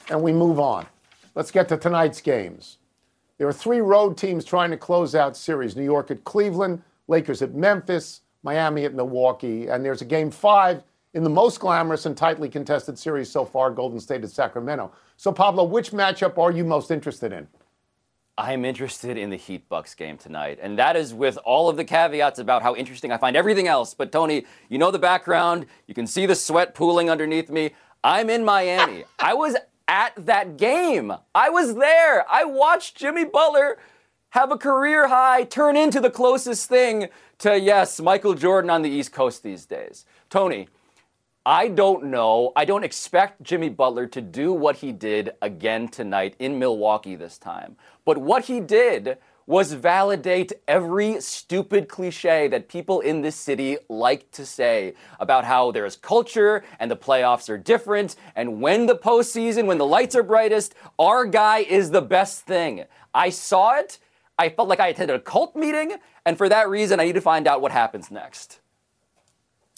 And 0.08 0.22
we 0.22 0.32
move 0.32 0.58
on. 0.58 0.86
Let's 1.34 1.50
get 1.50 1.68
to 1.68 1.76
tonight's 1.76 2.22
games. 2.22 2.78
There 3.44 3.50
are 3.50 3.52
three 3.52 3.82
road 3.82 4.16
teams 4.16 4.42
trying 4.42 4.70
to 4.70 4.78
close 4.78 5.14
out 5.14 5.36
series 5.36 5.76
New 5.76 5.84
York 5.84 6.10
at 6.10 6.24
Cleveland, 6.24 6.82
Lakers 7.08 7.42
at 7.42 7.52
Memphis, 7.52 8.22
Miami 8.42 8.86
at 8.86 8.94
Milwaukee. 8.94 9.66
And 9.66 9.84
there's 9.84 10.00
a 10.00 10.06
game 10.06 10.30
five 10.30 10.82
in 11.12 11.22
the 11.24 11.28
most 11.28 11.60
glamorous 11.60 12.06
and 12.06 12.16
tightly 12.16 12.48
contested 12.48 12.98
series 12.98 13.30
so 13.30 13.44
far 13.44 13.70
Golden 13.70 14.00
State 14.00 14.24
at 14.24 14.30
Sacramento. 14.30 14.92
So, 15.18 15.30
Pablo, 15.30 15.64
which 15.64 15.90
matchup 15.90 16.38
are 16.38 16.52
you 16.52 16.64
most 16.64 16.90
interested 16.90 17.34
in? 17.34 17.46
I'm 18.38 18.64
interested 18.64 19.18
in 19.18 19.28
the 19.28 19.36
Heat 19.36 19.68
Bucks 19.68 19.94
game 19.94 20.16
tonight. 20.16 20.58
And 20.62 20.78
that 20.78 20.96
is 20.96 21.12
with 21.12 21.36
all 21.44 21.68
of 21.68 21.76
the 21.76 21.84
caveats 21.84 22.38
about 22.38 22.62
how 22.62 22.74
interesting 22.74 23.12
I 23.12 23.18
find 23.18 23.36
everything 23.36 23.68
else. 23.68 23.92
But, 23.92 24.10
Tony, 24.10 24.46
you 24.70 24.78
know 24.78 24.90
the 24.90 24.98
background. 24.98 25.66
You 25.86 25.92
can 25.92 26.06
see 26.06 26.24
the 26.24 26.34
sweat 26.34 26.74
pooling 26.74 27.10
underneath 27.10 27.50
me. 27.50 27.72
I'm 28.02 28.30
in 28.30 28.42
Miami. 28.42 29.04
I 29.18 29.34
was 29.34 29.54
at 29.94 30.26
that 30.26 30.56
game. 30.56 31.12
I 31.36 31.50
was 31.50 31.76
there. 31.76 32.28
I 32.28 32.42
watched 32.42 32.96
Jimmy 32.96 33.24
Butler 33.24 33.78
have 34.30 34.50
a 34.50 34.58
career 34.58 35.06
high 35.06 35.44
turn 35.44 35.76
into 35.76 36.00
the 36.00 36.10
closest 36.10 36.68
thing 36.68 37.06
to, 37.38 37.56
yes, 37.56 38.00
Michael 38.00 38.34
Jordan 38.34 38.70
on 38.70 38.82
the 38.82 38.90
East 38.90 39.12
Coast 39.12 39.44
these 39.44 39.66
days. 39.66 40.04
Tony, 40.28 40.66
I 41.46 41.68
don't 41.68 42.06
know. 42.06 42.50
I 42.56 42.64
don't 42.64 42.82
expect 42.82 43.44
Jimmy 43.44 43.68
Butler 43.68 44.08
to 44.08 44.20
do 44.20 44.52
what 44.52 44.78
he 44.78 44.90
did 44.90 45.30
again 45.40 45.86
tonight 45.86 46.34
in 46.40 46.58
Milwaukee 46.58 47.14
this 47.14 47.38
time. 47.38 47.76
But 48.04 48.18
what 48.18 48.46
he 48.46 48.58
did 48.58 49.18
was 49.46 49.72
validate 49.72 50.52
every 50.66 51.20
stupid 51.20 51.88
cliche 51.88 52.48
that 52.48 52.68
people 52.68 53.00
in 53.00 53.22
this 53.22 53.36
city 53.36 53.76
like 53.88 54.30
to 54.32 54.46
say 54.46 54.94
about 55.20 55.44
how 55.44 55.70
there's 55.70 55.96
culture 55.96 56.64
and 56.78 56.90
the 56.90 56.96
playoffs 56.96 57.48
are 57.48 57.58
different. 57.58 58.16
And 58.34 58.60
when 58.60 58.86
the 58.86 58.96
postseason, 58.96 59.66
when 59.66 59.78
the 59.78 59.86
lights 59.86 60.14
are 60.14 60.22
brightest, 60.22 60.74
our 60.98 61.24
guy 61.26 61.58
is 61.58 61.90
the 61.90 62.02
best 62.02 62.42
thing. 62.46 62.84
I 63.14 63.30
saw 63.30 63.78
it. 63.78 63.98
I 64.38 64.48
felt 64.48 64.68
like 64.68 64.80
I 64.80 64.88
attended 64.88 65.16
a 65.16 65.20
cult 65.20 65.54
meeting. 65.54 65.96
And 66.26 66.38
for 66.38 66.48
that 66.48 66.68
reason, 66.68 66.98
I 66.98 67.04
need 67.04 67.14
to 67.14 67.20
find 67.20 67.46
out 67.46 67.60
what 67.60 67.72
happens 67.72 68.10
next. 68.10 68.60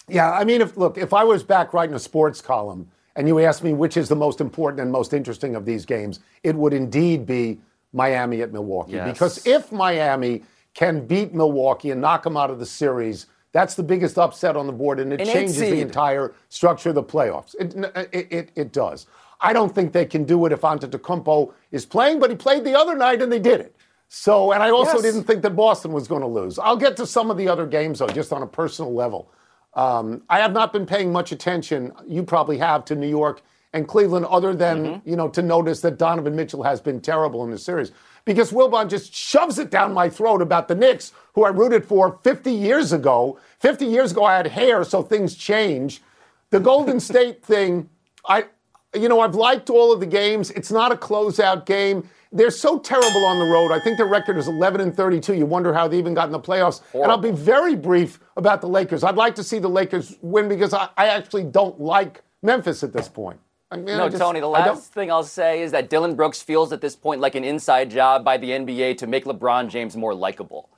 Yeah, 0.09 0.31
I 0.31 0.45
mean, 0.45 0.61
if 0.61 0.77
look, 0.77 0.99
if 0.99 1.13
I 1.13 1.25
was 1.25 1.43
back 1.43 1.75
writing 1.75 1.95
a 1.95 1.99
sports 1.99 2.41
column 2.41 2.89
and 3.17 3.27
you 3.27 3.41
asked 3.41 3.65
me 3.65 3.73
which 3.73 3.97
is 3.97 4.09
the 4.09 4.17
most 4.17 4.41
important 4.41 4.81
and 4.81 4.93
most 4.93 5.13
interesting 5.13 5.57
of 5.57 5.65
these 5.65 5.85
games, 5.85 6.21
it 6.45 6.55
would 6.55 6.73
indeed 6.73 7.27
be 7.27 7.59
Miami 7.97 8.43
at 8.43 8.53
Milwaukee. 8.53 8.93
Yes. 8.93 9.13
Because 9.13 9.47
if 9.47 9.73
Miami 9.73 10.43
can 10.75 11.07
beat 11.07 11.35
Milwaukee 11.35 11.91
and 11.91 12.01
knock 12.01 12.23
them 12.23 12.37
out 12.37 12.51
of 12.51 12.59
the 12.59 12.67
series, 12.67 13.27
that's 13.53 13.75
the 13.75 13.83
biggest 13.83 14.19
upset 14.19 14.55
on 14.55 14.67
the 14.67 14.73
board, 14.73 15.01
and 15.01 15.13
it 15.15 15.23
An 15.23 15.27
changes 15.27 15.59
the 15.59 15.81
entire 15.81 16.35
structure 16.51 16.91
of 16.91 16.95
the 16.95 17.03
playoffs. 17.03 17.55
It, 17.59 17.75
it, 18.13 18.33
it, 18.33 18.51
it 18.55 18.73
does. 18.73 19.07
I 19.41 19.55
don't 19.55 19.75
think 19.75 19.93
they 19.93 20.05
can 20.05 20.25
do 20.25 20.45
it 20.45 20.53
if 20.53 20.61
Antetokounmpo 20.61 21.53
is 21.73 21.87
playing, 21.87 22.21
but 22.21 22.31
he 22.31 22.37
played 22.37 22.65
the 22.65 22.79
other 22.79 22.95
night 22.95 23.23
and 23.23 23.33
they 23.33 23.39
did 23.39 23.61
it. 23.61 23.75
So, 24.09 24.53
and 24.53 24.63
I 24.63 24.71
also 24.71 24.95
yes. 24.95 25.03
didn't 25.03 25.25
think 25.25 25.43
that 25.43 25.57
Boston 25.57 25.93
was 25.93 26.07
going 26.07 26.21
to 26.21 26.29
lose. 26.29 26.59
I'll 26.59 26.77
get 26.77 26.97
to 26.99 27.07
some 27.07 27.31
of 27.31 27.37
the 27.37 27.49
other 27.49 27.67
games, 27.67 27.99
though, 27.99 28.07
just 28.09 28.33
on 28.33 28.43
a 28.43 28.47
personal 28.47 28.95
level. 28.95 29.33
Um, 29.75 30.23
I 30.29 30.39
have 30.39 30.53
not 30.53 30.73
been 30.73 30.87
paying 30.87 31.13
much 31.13 31.33
attention, 31.33 31.93
you 32.07 32.23
probably 32.23 32.59
have, 32.59 32.85
to 32.87 32.95
New 32.95 33.09
York 33.09 33.43
and 33.77 33.87
Cleveland, 33.87 34.27
other 34.27 34.55
than, 34.55 34.85
mm-hmm. 34.85 35.09
you 35.09 35.17
know, 35.17 35.29
to 35.29 35.43
notice 35.43 35.81
that 35.83 35.99
Donovan 35.99 36.35
Mitchell 36.35 36.63
has 36.63 36.81
been 36.81 37.01
terrible 37.01 37.45
in 37.45 37.51
the 37.51 37.59
series. 37.59 37.93
Because 38.25 38.51
Wilbon 38.51 38.89
just 38.89 39.15
shoves 39.15 39.59
it 39.59 39.71
down 39.71 39.93
my 39.93 40.09
throat 40.09 40.43
about 40.43 40.67
the 40.67 40.75
Knicks, 40.75 41.13
who 41.35 41.45
I 41.45 41.51
rooted 41.51 41.85
for 41.85 42.19
50 42.25 42.51
years 42.51 42.93
ago. 42.93 43.39
50 43.61 43.85
years 43.85 44.13
ago, 44.13 44.25
I 44.25 44.37
had 44.37 44.47
hair, 44.49 44.83
so 44.83 45.03
things 45.03 45.35
change. 45.35 46.03
The 46.51 46.59
Golden 46.59 46.99
State 47.11 47.45
thing, 47.45 47.89
I, 48.27 48.47
you 48.95 49.09
know, 49.09 49.21
I've 49.21 49.35
liked 49.35 49.71
all 49.71 49.93
of 49.93 50.01
the 50.01 50.07
games. 50.07 50.51
It's 50.53 50.73
not 50.73 50.91
a 50.91 50.97
closeout 50.97 51.67
game. 51.67 52.09
They're 52.33 52.51
so 52.51 52.79
terrible 52.79 53.25
on 53.25 53.39
the 53.39 53.45
road. 53.45 53.71
I 53.71 53.79
think 53.79 53.99
their 53.99 54.07
record 54.07 54.39
is 54.39 54.49
11 54.49 54.81
and 54.81 54.97
32. 54.97 55.35
You 55.35 55.47
wonder 55.47 55.73
how 55.73 55.87
they 55.87 55.99
even 55.99 56.15
got 56.15 56.27
in 56.27 56.33
the 56.33 56.41
playoffs. 56.41 56.81
Horrible. 56.91 57.03
And 57.03 57.13
I'll 57.13 57.19
be 57.19 57.31
very 57.31 57.77
brief 57.77 58.19
about 58.37 58.61
the 58.61 58.69
Lakers. 58.69 59.05
I'd 59.05 59.17
like 59.17 59.35
to 59.37 59.45
see 59.45 59.59
the 59.59 59.69
Lakers 59.69 60.17
win 60.23 60.49
because 60.49 60.75
I, 60.75 60.89
I 60.97 61.09
actually 61.09 61.45
don't 61.45 61.81
like 61.81 62.23
Memphis 62.43 62.83
at 62.83 62.93
this 62.93 63.09
point. 63.09 63.39
I 63.71 63.77
mean, 63.77 63.87
no, 63.87 64.09
just, 64.09 64.21
Tony, 64.21 64.39
the 64.39 64.47
last 64.47 64.93
thing 64.93 65.11
I'll 65.11 65.25
say 65.25 65.63
is 65.63 65.73
that 65.73 65.91
Dillon 65.91 66.15
Brooks 66.15 66.41
feels 66.41 66.73
at 66.73 66.81
this 66.81 66.95
point 66.95 67.21
like 67.21 67.35
an 67.35 67.43
inside 67.43 67.91
job 67.91 68.25
by 68.25 68.37
the 68.37 68.51
NBA 68.51 68.99
to 68.99 69.07
make 69.09 69.25
LeBron 69.25 69.69
James 69.69 69.97
more 69.97 70.15
likable. 70.15 70.71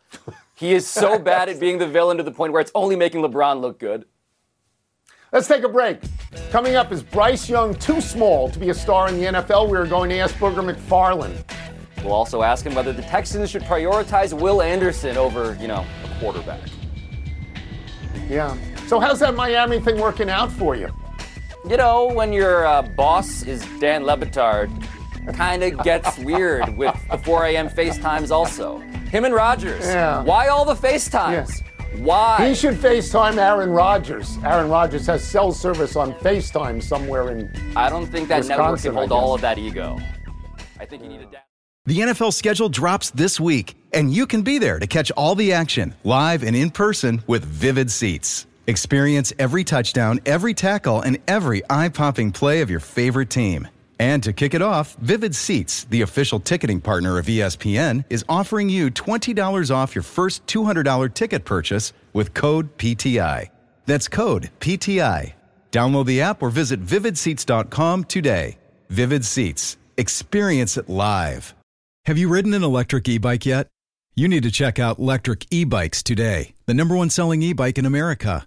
he 0.55 0.73
is 0.73 0.87
so 0.87 1.19
bad 1.19 1.51
at 1.51 1.61
being 1.61 1.77
the 1.77 1.87
villain 1.87 2.17
to 2.17 2.23
the 2.23 2.31
point 2.31 2.53
where 2.53 2.63
it's 2.63 2.73
only 2.75 2.97
making 2.97 3.21
LeBron 3.21 3.61
look 3.61 3.79
good. 3.79 4.07
Let's 5.33 5.47
take 5.47 5.65
a 5.65 5.69
break. 5.69 6.01
Coming 6.51 6.77
up 6.77 6.91
is 6.91 7.03
Bryce 7.03 7.51
Young 7.51 7.75
too 7.75 8.01
small 8.01 8.49
to 8.49 8.59
be 8.59 8.71
a 8.71 8.75
star 8.75 9.11
in 9.11 9.21
the 9.21 9.27
NFL? 9.27 9.69
We're 9.69 9.87
going 9.87 10.09
to 10.09 10.19
ask 10.19 10.35
Booger 10.37 10.75
McFarland. 10.75 11.45
We'll 12.03 12.15
also 12.15 12.43
ask 12.43 12.65
him 12.65 12.75
whether 12.75 12.95
the 12.95 13.03
Texans 13.03 13.51
should 13.51 13.63
prioritize 13.65 14.33
Will 14.33 14.63
Anderson 14.63 15.19
over, 15.19 15.59
you 15.61 15.69
know, 15.69 15.85
a 16.05 16.21
quarterback. 16.21 16.61
Yeah. 18.31 18.57
So 18.87 18.99
how's 18.99 19.21
that 19.21 19.35
Miami 19.35 19.81
thing 19.81 20.01
working 20.01 20.31
out 20.31 20.51
for 20.51 20.75
you? 20.75 20.89
You 21.69 21.77
know, 21.77 22.07
when 22.07 22.33
your 22.33 22.67
uh, 22.67 22.83
boss 22.83 23.43
is 23.43 23.65
Dan 23.81 24.05
Le 24.05 24.17
Batard, 24.17 24.71
kind 25.35 25.63
of 25.63 25.83
gets 25.83 26.17
weird 26.19 26.77
with 26.77 26.95
the 27.11 27.19
4 27.19 27.47
a.m. 27.47 27.69
FaceTimes 27.69 28.31
also. 28.31 28.79
Him 29.11 29.25
and 29.25 29.35
Rodgers. 29.35 29.85
Yeah. 29.85 30.23
Why 30.23 30.49
all 30.49 30.65
the 30.65 30.75
FaceTimes? 30.75 31.61
Yeah. 31.61 32.03
Why? 32.05 32.49
He 32.49 32.55
should 32.55 32.75
FaceTime 32.77 33.39
Aaron 33.39 33.71
Rodgers. 33.71 34.39
Aaron 34.45 34.71
Rodgers 34.71 35.07
has 35.07 35.27
cell 35.27 35.53
service 35.53 35.97
on 35.97 36.13
FaceTime 36.15 36.83
somewhere 36.83 37.31
in. 37.33 37.51
I 37.75 37.89
don't 37.89 38.07
think 38.07 38.29
that 38.29 38.39
Wisconsin, 38.39 38.65
network 38.65 38.83
can 38.83 38.95
hold 38.95 39.13
all 39.13 39.35
of 39.35 39.41
that 39.41 39.59
ego. 39.59 39.99
I 40.79 40.85
think 40.85 41.03
you 41.03 41.09
need 41.09 41.21
a. 41.21 41.25
Da- 41.25 41.39
the 41.87 42.01
NFL 42.01 42.35
schedule 42.35 42.69
drops 42.69 43.11
this 43.11 43.41
week, 43.41 43.75
and 43.95 44.13
you 44.13 44.27
can 44.27 44.43
be 44.43 44.59
there 44.59 44.79
to 44.79 44.87
catch 44.87 45.11
all 45.13 45.35
the 45.35 45.55
action 45.55 45.95
live 46.05 46.43
and 46.45 46.55
in 46.55 46.71
person 46.71 47.23
with 47.27 47.45
Vivid 47.45 47.91
Seats. 47.91 48.47
Experience 48.69 49.33
every 49.39 49.65
touchdown, 49.65 50.21
every 50.27 50.53
tackle, 50.53 51.01
and 51.01 51.17
every 51.27 51.63
eye-popping 51.71 52.33
play 52.33 52.61
of 52.61 52.69
your 52.69 52.81
favorite 52.81 53.31
team. 53.31 53.67
And 53.99 54.23
to 54.23 54.35
kick 54.35 54.53
it 54.53 54.61
off, 54.61 54.95
Vivid 54.97 55.35
Seats, 55.35 55.85
the 55.85 56.03
official 56.03 56.39
ticketing 56.39 56.83
partner 56.83 57.19
of 57.19 57.25
ESPN, 57.25 58.05
is 58.11 58.27
offering 58.29 58.69
you 58.69 58.91
$20 58.91 59.75
off 59.75 59.95
your 59.95 60.03
first 60.03 60.47
$200 60.47 61.15
ticket 61.15 61.47
purchase 61.47 61.95
with 62.13 62.35
code 62.35 62.77
PTI. 62.77 63.47
That's 63.87 64.07
code 64.07 64.51
PTI. 64.61 65.33
Download 65.73 66.05
the 66.05 66.21
app 66.21 66.43
or 66.43 66.51
visit 66.51 66.85
vividseats.com 66.85 68.05
today. 68.05 68.59
Vivid 68.91 69.25
Seats. 69.25 69.79
Experience 69.97 70.77
it 70.77 70.91
live. 70.91 71.55
Have 72.05 72.19
you 72.19 72.29
ridden 72.29 72.53
an 72.53 72.63
electric 72.63 73.09
e 73.09 73.17
bike 73.17 73.47
yet? 73.47 73.69
You 74.15 74.29
need 74.29 74.43
to 74.43 74.51
check 74.51 74.79
out 74.79 74.99
Lectric 74.99 75.47
E 75.51 75.65
Bikes 75.65 76.03
today, 76.03 76.55
the 76.67 76.75
number 76.75 76.95
one 76.95 77.09
selling 77.09 77.41
e 77.41 77.55
bike 77.55 77.79
in 77.79 77.87
America. 77.87 78.47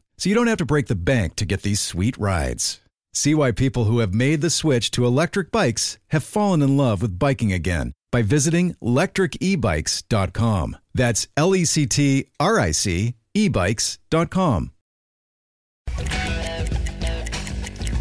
so 0.21 0.29
you 0.29 0.35
don't 0.35 0.45
have 0.45 0.59
to 0.59 0.65
break 0.65 0.85
the 0.85 0.93
bank 0.93 1.35
to 1.35 1.45
get 1.45 1.63
these 1.63 1.79
sweet 1.79 2.15
rides. 2.15 2.79
See 3.11 3.33
why 3.33 3.51
people 3.51 3.85
who 3.85 3.97
have 3.99 4.13
made 4.13 4.41
the 4.41 4.51
switch 4.51 4.91
to 4.91 5.03
electric 5.03 5.49
bikes 5.49 5.97
have 6.09 6.23
fallen 6.23 6.61
in 6.61 6.77
love 6.77 7.01
with 7.01 7.17
biking 7.17 7.51
again 7.51 7.91
by 8.11 8.21
visiting 8.21 8.75
lectricebikes.com. 8.83 10.77
That's 10.93 11.27
L 11.35 11.55
E 11.55 11.65
C 11.65 11.87
T 11.87 12.27
R 12.39 12.59
I 12.59 12.69
C 12.69 13.15
ebikes.com. 13.35 14.71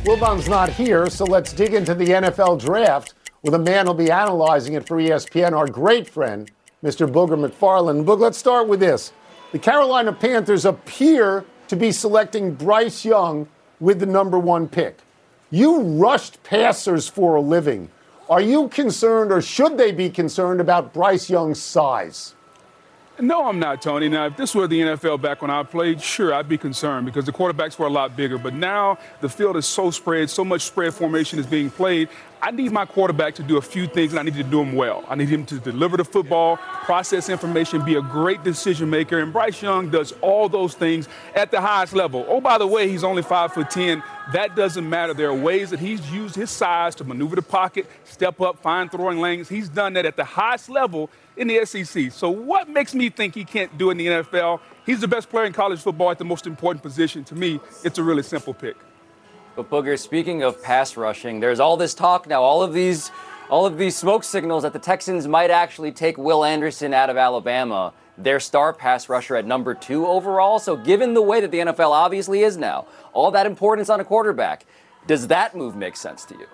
Wilbon's 0.04 0.46
not 0.46 0.68
here, 0.68 1.08
so 1.08 1.24
let's 1.24 1.54
dig 1.54 1.72
into 1.72 1.94
the 1.94 2.04
NFL 2.04 2.60
draft 2.60 3.14
with 3.42 3.54
a 3.54 3.58
man 3.58 3.86
who'll 3.86 3.94
be 3.94 4.10
analyzing 4.10 4.74
it 4.74 4.86
for 4.86 4.98
ESPN, 4.98 5.52
our 5.52 5.66
great 5.66 6.06
friend, 6.06 6.50
Mr. 6.84 7.10
Booger 7.10 7.48
McFarland. 7.48 8.04
Boog, 8.04 8.20
let's 8.20 8.36
start 8.36 8.68
with 8.68 8.80
this. 8.80 9.14
The 9.52 9.58
Carolina 9.58 10.12
Panthers 10.12 10.66
appear 10.66 11.46
to 11.70 11.76
be 11.76 11.92
selecting 11.92 12.52
Bryce 12.52 13.04
Young 13.04 13.46
with 13.78 14.00
the 14.00 14.06
number 14.06 14.40
one 14.40 14.66
pick. 14.66 14.98
You 15.52 15.78
rushed 15.80 16.42
passers 16.42 17.06
for 17.06 17.36
a 17.36 17.40
living. 17.40 17.90
Are 18.28 18.40
you 18.40 18.66
concerned, 18.66 19.30
or 19.30 19.40
should 19.40 19.78
they 19.78 19.92
be 19.92 20.10
concerned, 20.10 20.60
about 20.60 20.92
Bryce 20.92 21.30
Young's 21.30 21.62
size? 21.62 22.34
No, 23.20 23.46
I'm 23.46 23.58
not, 23.58 23.82
Tony. 23.82 24.08
Now, 24.08 24.26
if 24.26 24.36
this 24.36 24.54
were 24.54 24.66
the 24.66 24.80
NFL 24.80 25.20
back 25.20 25.42
when 25.42 25.50
I 25.50 25.62
played, 25.62 26.00
sure, 26.00 26.32
I'd 26.32 26.48
be 26.48 26.56
concerned 26.56 27.04
because 27.04 27.26
the 27.26 27.32
quarterbacks 27.32 27.78
were 27.78 27.86
a 27.86 27.90
lot 27.90 28.16
bigger. 28.16 28.38
But 28.38 28.54
now 28.54 28.96
the 29.20 29.28
field 29.28 29.58
is 29.58 29.66
so 29.66 29.90
spread, 29.90 30.30
so 30.30 30.42
much 30.42 30.62
spread 30.62 30.94
formation 30.94 31.38
is 31.38 31.46
being 31.46 31.70
played. 31.70 32.08
I 32.42 32.50
need 32.50 32.72
my 32.72 32.86
quarterback 32.86 33.34
to 33.34 33.42
do 33.42 33.58
a 33.58 33.62
few 33.62 33.86
things, 33.86 34.12
and 34.12 34.18
I 34.18 34.22
need 34.22 34.36
to 34.36 34.42
do 34.42 34.58
them 34.58 34.72
well. 34.72 35.04
I 35.06 35.14
need 35.14 35.28
him 35.28 35.44
to 35.46 35.58
deliver 35.58 35.98
the 35.98 36.04
football, 36.06 36.56
process 36.56 37.28
information, 37.28 37.84
be 37.84 37.96
a 37.96 38.00
great 38.00 38.42
decision 38.42 38.88
maker. 38.88 39.18
And 39.18 39.30
Bryce 39.30 39.60
Young 39.60 39.90
does 39.90 40.12
all 40.22 40.48
those 40.48 40.74
things 40.74 41.06
at 41.34 41.50
the 41.50 41.60
highest 41.60 41.92
level. 41.92 42.24
Oh, 42.26 42.40
by 42.40 42.56
the 42.56 42.66
way, 42.66 42.88
he's 42.88 43.04
only 43.04 43.22
five 43.22 43.52
foot 43.52 43.68
ten. 43.68 44.02
That 44.32 44.56
doesn't 44.56 44.88
matter. 44.88 45.12
There 45.12 45.28
are 45.28 45.34
ways 45.34 45.68
that 45.70 45.80
he's 45.80 46.10
used 46.10 46.34
his 46.36 46.50
size 46.50 46.94
to 46.94 47.04
maneuver 47.04 47.36
the 47.36 47.42
pocket, 47.42 47.86
step 48.04 48.40
up, 48.40 48.62
find 48.62 48.90
throwing 48.90 49.18
lanes. 49.18 49.48
He's 49.48 49.68
done 49.68 49.92
that 49.94 50.06
at 50.06 50.16
the 50.16 50.24
highest 50.24 50.70
level 50.70 51.10
in 51.40 51.48
the 51.48 51.64
SEC. 51.64 52.12
So, 52.12 52.28
what 52.30 52.68
makes 52.68 52.94
me 52.94 53.08
think 53.08 53.34
he 53.34 53.44
can't 53.44 53.76
do 53.78 53.90
in 53.90 53.96
the 53.96 54.06
NFL? 54.06 54.60
He's 54.84 55.00
the 55.00 55.08
best 55.08 55.30
player 55.30 55.46
in 55.46 55.54
college 55.54 55.80
football 55.80 56.10
at 56.10 56.18
the 56.18 56.24
most 56.24 56.46
important 56.46 56.82
position. 56.82 57.24
To 57.24 57.34
me, 57.34 57.58
it's 57.82 57.98
a 57.98 58.02
really 58.02 58.22
simple 58.22 58.52
pick. 58.52 58.76
But 59.56 59.70
Booger, 59.70 59.98
speaking 59.98 60.42
of 60.42 60.62
pass 60.62 60.96
rushing, 60.96 61.40
there's 61.40 61.58
all 61.58 61.78
this 61.78 61.94
talk 61.94 62.28
now, 62.28 62.42
all 62.42 62.62
of 62.62 62.74
these 62.74 63.10
all 63.48 63.66
of 63.66 63.78
these 63.78 63.96
smoke 63.96 64.22
signals 64.22 64.62
that 64.62 64.72
the 64.72 64.78
Texans 64.78 65.26
might 65.26 65.50
actually 65.50 65.90
take 65.90 66.16
Will 66.16 66.44
Anderson 66.44 66.94
out 66.94 67.10
of 67.10 67.16
Alabama, 67.16 67.92
their 68.16 68.38
star 68.38 68.72
pass 68.72 69.08
rusher 69.08 69.34
at 69.34 69.44
number 69.44 69.74
two 69.74 70.06
overall. 70.06 70.60
So 70.60 70.76
given 70.76 71.14
the 71.14 71.22
way 71.22 71.40
that 71.40 71.50
the 71.50 71.58
NFL 71.58 71.90
obviously 71.90 72.42
is 72.42 72.56
now, 72.56 72.86
all 73.12 73.32
that 73.32 73.46
importance 73.46 73.90
on 73.90 73.98
a 73.98 74.04
quarterback, 74.04 74.66
does 75.08 75.26
that 75.28 75.56
move 75.56 75.74
make 75.74 75.96
sense 75.96 76.24
to 76.26 76.34
you? 76.36 76.46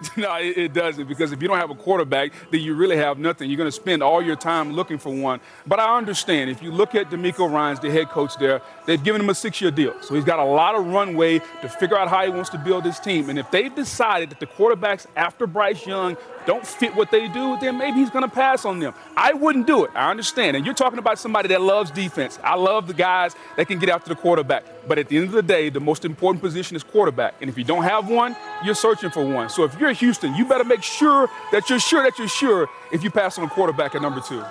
No, 0.16 0.34
it, 0.36 0.72
doesn't 0.72 1.08
because 1.08 1.32
if 1.32 1.40
you 1.42 1.48
don't 1.48 1.58
have 1.58 1.70
a 1.70 1.74
quarterback, 1.74 2.32
then 2.50 2.60
you 2.60 2.74
really 2.74 2.96
have 2.96 3.18
nothing. 3.18 3.50
You're 3.50 3.56
going 3.56 3.68
to 3.68 3.72
spend 3.72 4.02
all 4.02 4.22
your 4.22 4.36
time 4.36 4.72
looking 4.72 4.98
for 4.98 5.10
one. 5.14 5.40
But 5.66 5.80
I 5.80 5.96
understand 5.96 6.50
if 6.50 6.62
you 6.62 6.70
look 6.70 6.94
at 6.94 7.10
DeMeco 7.10 7.50
Ryans, 7.50 7.80
the 7.80 7.90
head 7.90 8.08
coach 8.08 8.36
there, 8.38 8.60
they've 8.86 9.02
given 9.02 9.20
him 9.20 9.30
a 9.30 9.34
six-year 9.34 9.70
deal, 9.70 9.94
so 10.02 10.14
he's 10.14 10.24
got 10.24 10.38
a 10.38 10.44
lot 10.44 10.74
of 10.74 10.86
runway 10.86 11.38
to 11.38 11.68
figure 11.68 11.98
out 11.98 12.08
how 12.08 12.24
he 12.24 12.30
wants 12.30 12.50
to 12.50 12.58
build 12.58 12.84
his 12.84 12.98
team. 12.98 13.30
And 13.30 13.38
if 13.38 13.50
they've 13.50 13.74
decided 13.74 14.30
that 14.30 14.40
the 14.40 14.46
quarterbacks 14.46 15.06
after 15.16 15.46
Bryce 15.46 15.86
Young 15.86 16.16
don't 16.48 16.66
fit 16.66 16.96
what 16.96 17.10
they 17.10 17.28
do, 17.28 17.58
then 17.60 17.76
maybe 17.76 17.98
he's 17.98 18.08
going 18.08 18.24
to 18.24 18.34
pass 18.34 18.64
on 18.64 18.78
them. 18.78 18.94
I 19.14 19.34
wouldn't 19.34 19.66
do 19.66 19.84
it. 19.84 19.90
I 19.94 20.10
understand. 20.10 20.56
And 20.56 20.64
you're 20.64 20.74
talking 20.74 20.98
about 20.98 21.18
somebody 21.18 21.48
that 21.48 21.60
loves 21.60 21.90
defense. 21.90 22.38
I 22.42 22.54
love 22.54 22.86
the 22.86 22.94
guys 22.94 23.36
that 23.58 23.66
can 23.66 23.78
get 23.78 23.90
after 23.90 24.08
the 24.08 24.14
quarterback. 24.14 24.64
But 24.88 24.98
at 24.98 25.10
the 25.10 25.18
end 25.18 25.26
of 25.26 25.32
the 25.32 25.42
day, 25.42 25.68
the 25.68 25.78
most 25.78 26.06
important 26.06 26.42
position 26.42 26.74
is 26.74 26.82
quarterback. 26.82 27.34
And 27.42 27.50
if 27.50 27.58
you 27.58 27.64
don't 27.64 27.82
have 27.82 28.08
one, 28.08 28.34
you're 28.64 28.74
searching 28.74 29.10
for 29.10 29.26
one. 29.26 29.50
So 29.50 29.64
if 29.64 29.78
you're 29.78 29.92
Houston, 29.92 30.34
you 30.36 30.46
better 30.46 30.64
make 30.64 30.82
sure 30.82 31.28
that 31.52 31.68
you're 31.68 31.80
sure 31.80 32.02
that 32.02 32.18
you're 32.18 32.28
sure 32.28 32.66
if 32.92 33.04
you 33.04 33.10
pass 33.10 33.36
on 33.36 33.44
a 33.44 33.50
quarterback 33.50 33.94
at 33.94 34.00
number 34.00 34.22
two. 34.22 34.42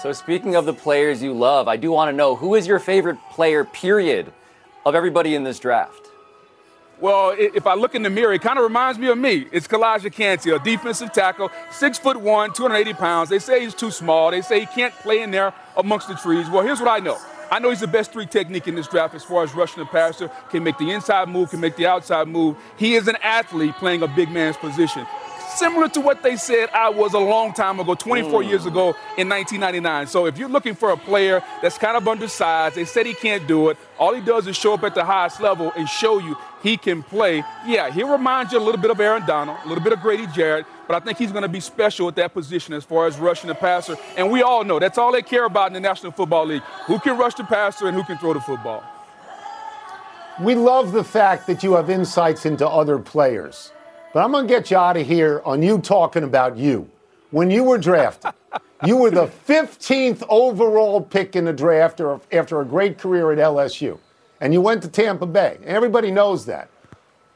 So 0.00 0.12
speaking 0.12 0.54
of 0.54 0.64
the 0.64 0.74
players 0.74 1.24
you 1.24 1.32
love, 1.32 1.66
I 1.66 1.76
do 1.76 1.90
want 1.90 2.08
to 2.08 2.16
know 2.16 2.36
who 2.36 2.54
is 2.54 2.68
your 2.68 2.78
favorite 2.78 3.18
player, 3.32 3.64
period, 3.64 4.32
of 4.84 4.94
everybody 4.94 5.34
in 5.34 5.42
this 5.42 5.58
draft? 5.58 6.06
Well, 6.98 7.34
if 7.36 7.66
I 7.66 7.74
look 7.74 7.94
in 7.94 8.02
the 8.02 8.08
mirror, 8.08 8.32
it 8.32 8.40
kind 8.40 8.58
of 8.58 8.64
reminds 8.64 8.98
me 8.98 9.08
of 9.08 9.18
me. 9.18 9.46
It's 9.52 9.68
Calijah 9.68 10.10
Kancey, 10.10 10.50
a 10.50 10.58
defensive 10.58 11.12
tackle, 11.12 11.50
six 11.70 11.98
foot 11.98 12.16
one, 12.16 12.54
280 12.54 12.94
pounds. 12.94 13.28
They 13.28 13.38
say 13.38 13.62
he's 13.62 13.74
too 13.74 13.90
small. 13.90 14.30
They 14.30 14.40
say 14.40 14.60
he 14.60 14.66
can't 14.66 14.94
play 14.94 15.20
in 15.20 15.30
there 15.30 15.52
amongst 15.76 16.08
the 16.08 16.14
trees. 16.14 16.48
Well, 16.48 16.62
here's 16.62 16.80
what 16.80 16.88
I 16.88 17.04
know. 17.04 17.18
I 17.50 17.58
know 17.58 17.68
he's 17.68 17.80
the 17.80 17.86
best 17.86 18.12
three 18.12 18.26
technique 18.26 18.66
in 18.66 18.74
this 18.74 18.88
draft 18.88 19.14
as 19.14 19.22
far 19.22 19.44
as 19.44 19.54
rushing 19.54 19.82
the 19.82 19.88
passer, 19.88 20.30
can 20.50 20.64
make 20.64 20.78
the 20.78 20.90
inside 20.90 21.28
move, 21.28 21.50
can 21.50 21.60
make 21.60 21.76
the 21.76 21.86
outside 21.86 22.28
move. 22.28 22.56
He 22.76 22.94
is 22.94 23.08
an 23.08 23.16
athlete 23.22 23.74
playing 23.74 24.02
a 24.02 24.08
big 24.08 24.30
man's 24.30 24.56
position 24.56 25.06
similar 25.56 25.88
to 25.88 26.00
what 26.00 26.22
they 26.22 26.36
said 26.36 26.68
I 26.70 26.90
was 26.90 27.14
a 27.14 27.18
long 27.18 27.52
time 27.52 27.80
ago, 27.80 27.94
24 27.94 28.42
mm. 28.42 28.48
years 28.48 28.66
ago 28.66 28.94
in 29.16 29.28
1999. 29.28 30.06
So 30.06 30.26
if 30.26 30.38
you're 30.38 30.48
looking 30.48 30.74
for 30.74 30.90
a 30.90 30.96
player 30.96 31.42
that's 31.62 31.78
kind 31.78 31.96
of 31.96 32.06
undersized, 32.06 32.76
they 32.76 32.84
said 32.84 33.06
he 33.06 33.14
can't 33.14 33.46
do 33.46 33.70
it. 33.70 33.78
All 33.98 34.14
he 34.14 34.20
does 34.20 34.46
is 34.46 34.56
show 34.56 34.74
up 34.74 34.84
at 34.84 34.94
the 34.94 35.04
highest 35.04 35.40
level 35.40 35.72
and 35.76 35.88
show 35.88 36.18
you 36.18 36.36
he 36.66 36.76
can 36.76 37.00
play. 37.00 37.44
Yeah, 37.64 37.90
he'll 37.92 38.10
remind 38.10 38.50
you 38.50 38.58
a 38.58 38.64
little 38.66 38.80
bit 38.80 38.90
of 38.90 38.98
Aaron 38.98 39.24
Donald, 39.24 39.56
a 39.64 39.68
little 39.68 39.84
bit 39.84 39.92
of 39.92 40.00
Grady 40.00 40.26
Jarrett, 40.26 40.66
but 40.88 41.00
I 41.00 41.04
think 41.04 41.16
he's 41.16 41.30
going 41.30 41.42
to 41.42 41.48
be 41.48 41.60
special 41.60 42.08
at 42.08 42.16
that 42.16 42.34
position 42.34 42.74
as 42.74 42.82
far 42.82 43.06
as 43.06 43.18
rushing 43.18 43.46
the 43.46 43.54
passer. 43.54 43.96
And 44.16 44.32
we 44.32 44.42
all 44.42 44.64
know 44.64 44.80
that's 44.80 44.98
all 44.98 45.12
they 45.12 45.22
care 45.22 45.44
about 45.44 45.68
in 45.68 45.74
the 45.74 45.80
National 45.80 46.10
Football 46.10 46.46
League 46.46 46.62
who 46.86 46.98
can 46.98 47.16
rush 47.16 47.34
the 47.34 47.44
passer 47.44 47.86
and 47.86 47.96
who 47.96 48.02
can 48.02 48.18
throw 48.18 48.34
the 48.34 48.40
football. 48.40 48.82
We 50.40 50.56
love 50.56 50.90
the 50.90 51.04
fact 51.04 51.46
that 51.46 51.62
you 51.62 51.74
have 51.74 51.88
insights 51.88 52.44
into 52.44 52.66
other 52.68 52.98
players. 52.98 53.70
But 54.12 54.24
I'm 54.24 54.32
going 54.32 54.48
to 54.48 54.52
get 54.52 54.70
you 54.70 54.76
out 54.76 54.96
of 54.96 55.06
here 55.06 55.42
on 55.44 55.62
you 55.62 55.78
talking 55.78 56.24
about 56.24 56.56
you. 56.56 56.90
When 57.30 57.48
you 57.48 57.62
were 57.62 57.78
drafted, 57.78 58.32
you 58.84 58.96
were 58.96 59.10
the 59.10 59.26
15th 59.48 60.24
overall 60.28 61.00
pick 61.00 61.36
in 61.36 61.44
the 61.44 61.52
draft 61.52 62.00
after 62.32 62.60
a 62.60 62.64
great 62.64 62.98
career 62.98 63.30
at 63.30 63.38
LSU. 63.38 64.00
And 64.40 64.52
you 64.52 64.60
went 64.60 64.82
to 64.82 64.88
Tampa 64.88 65.26
Bay. 65.26 65.58
Everybody 65.64 66.10
knows 66.10 66.46
that. 66.46 66.68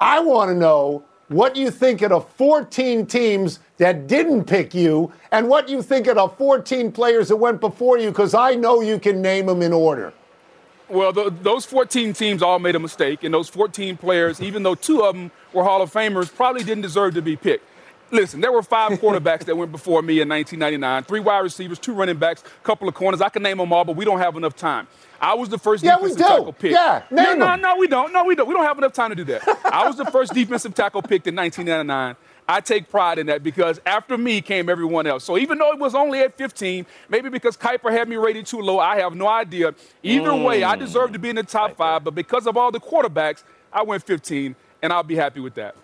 I 0.00 0.20
want 0.20 0.50
to 0.50 0.54
know 0.54 1.04
what 1.28 1.54
you 1.56 1.70
think 1.70 2.02
of 2.02 2.10
the 2.10 2.20
14 2.20 3.06
teams 3.06 3.60
that 3.78 4.06
didn't 4.06 4.44
pick 4.44 4.74
you 4.74 5.12
and 5.30 5.48
what 5.48 5.68
you 5.68 5.82
think 5.82 6.06
of 6.08 6.16
the 6.16 6.28
14 6.28 6.90
players 6.90 7.28
that 7.28 7.36
went 7.36 7.60
before 7.60 7.98
you, 7.98 8.08
because 8.10 8.34
I 8.34 8.54
know 8.54 8.80
you 8.80 8.98
can 8.98 9.22
name 9.22 9.46
them 9.46 9.62
in 9.62 9.72
order. 9.72 10.12
Well, 10.88 11.12
the, 11.12 11.30
those 11.30 11.64
14 11.66 12.12
teams 12.14 12.42
all 12.42 12.58
made 12.58 12.74
a 12.74 12.80
mistake, 12.80 13.22
and 13.22 13.32
those 13.32 13.48
14 13.48 13.96
players, 13.96 14.42
even 14.42 14.64
though 14.64 14.74
two 14.74 15.04
of 15.04 15.14
them 15.14 15.30
were 15.52 15.62
Hall 15.62 15.80
of 15.82 15.92
Famers, 15.92 16.34
probably 16.34 16.64
didn't 16.64 16.82
deserve 16.82 17.14
to 17.14 17.22
be 17.22 17.36
picked. 17.36 17.64
Listen, 18.10 18.40
there 18.40 18.50
were 18.50 18.62
five 18.62 18.90
quarterbacks 19.00 19.44
that 19.44 19.56
went 19.56 19.70
before 19.70 20.02
me 20.02 20.20
in 20.20 20.28
1999, 20.28 21.04
three 21.04 21.20
wide 21.20 21.38
receivers, 21.38 21.78
two 21.78 21.92
running 21.92 22.18
backs, 22.18 22.42
a 22.42 22.64
couple 22.66 22.88
of 22.88 22.94
corners. 22.94 23.20
I 23.20 23.28
can 23.28 23.44
name 23.44 23.58
them 23.58 23.72
all, 23.72 23.84
but 23.84 23.94
we 23.94 24.04
don't 24.04 24.18
have 24.18 24.36
enough 24.36 24.56
time. 24.56 24.88
I 25.20 25.34
was 25.34 25.48
the 25.48 25.58
first 25.58 25.84
yeah, 25.84 25.96
defensive 25.96 26.18
tackle 26.18 26.52
pick. 26.52 26.72
Yeah, 26.72 27.02
name 27.10 27.38
no, 27.38 27.54
no, 27.54 27.56
no, 27.56 27.76
we 27.76 27.86
don't. 27.86 28.12
No, 28.12 28.24
we 28.24 28.34
don't. 28.34 28.48
We 28.48 28.54
don't 28.54 28.64
have 28.64 28.78
enough 28.78 28.92
time 28.92 29.10
to 29.10 29.16
do 29.16 29.24
that. 29.24 29.42
I 29.64 29.86
was 29.86 29.96
the 29.96 30.06
first 30.06 30.32
defensive 30.32 30.74
tackle 30.74 31.02
picked 31.02 31.26
in 31.26 31.36
1999. 31.36 32.16
I 32.48 32.60
take 32.60 32.90
pride 32.90 33.18
in 33.18 33.26
that 33.26 33.44
because 33.44 33.80
after 33.86 34.18
me 34.18 34.40
came 34.40 34.68
everyone 34.68 35.06
else. 35.06 35.22
So 35.22 35.38
even 35.38 35.58
though 35.58 35.72
it 35.72 35.78
was 35.78 35.94
only 35.94 36.20
at 36.20 36.36
15, 36.36 36.84
maybe 37.08 37.28
because 37.28 37.56
Kiper 37.56 37.92
had 37.92 38.08
me 38.08 38.16
rated 38.16 38.44
too 38.44 38.60
low, 38.60 38.80
I 38.80 38.96
have 38.96 39.14
no 39.14 39.28
idea. 39.28 39.72
Either 40.02 40.30
mm. 40.30 40.44
way, 40.44 40.64
I 40.64 40.74
mm. 40.74 40.80
deserve 40.80 41.12
to 41.12 41.18
be 41.20 41.28
in 41.28 41.36
the 41.36 41.44
top 41.44 41.76
five, 41.76 42.02
but 42.02 42.14
because 42.14 42.48
of 42.48 42.56
all 42.56 42.72
the 42.72 42.80
quarterbacks, 42.80 43.44
I 43.72 43.82
went 43.82 44.02
15, 44.02 44.56
and 44.82 44.92
I'll 44.92 45.04
be 45.04 45.14
happy 45.14 45.38
with 45.38 45.54
that. 45.54 45.76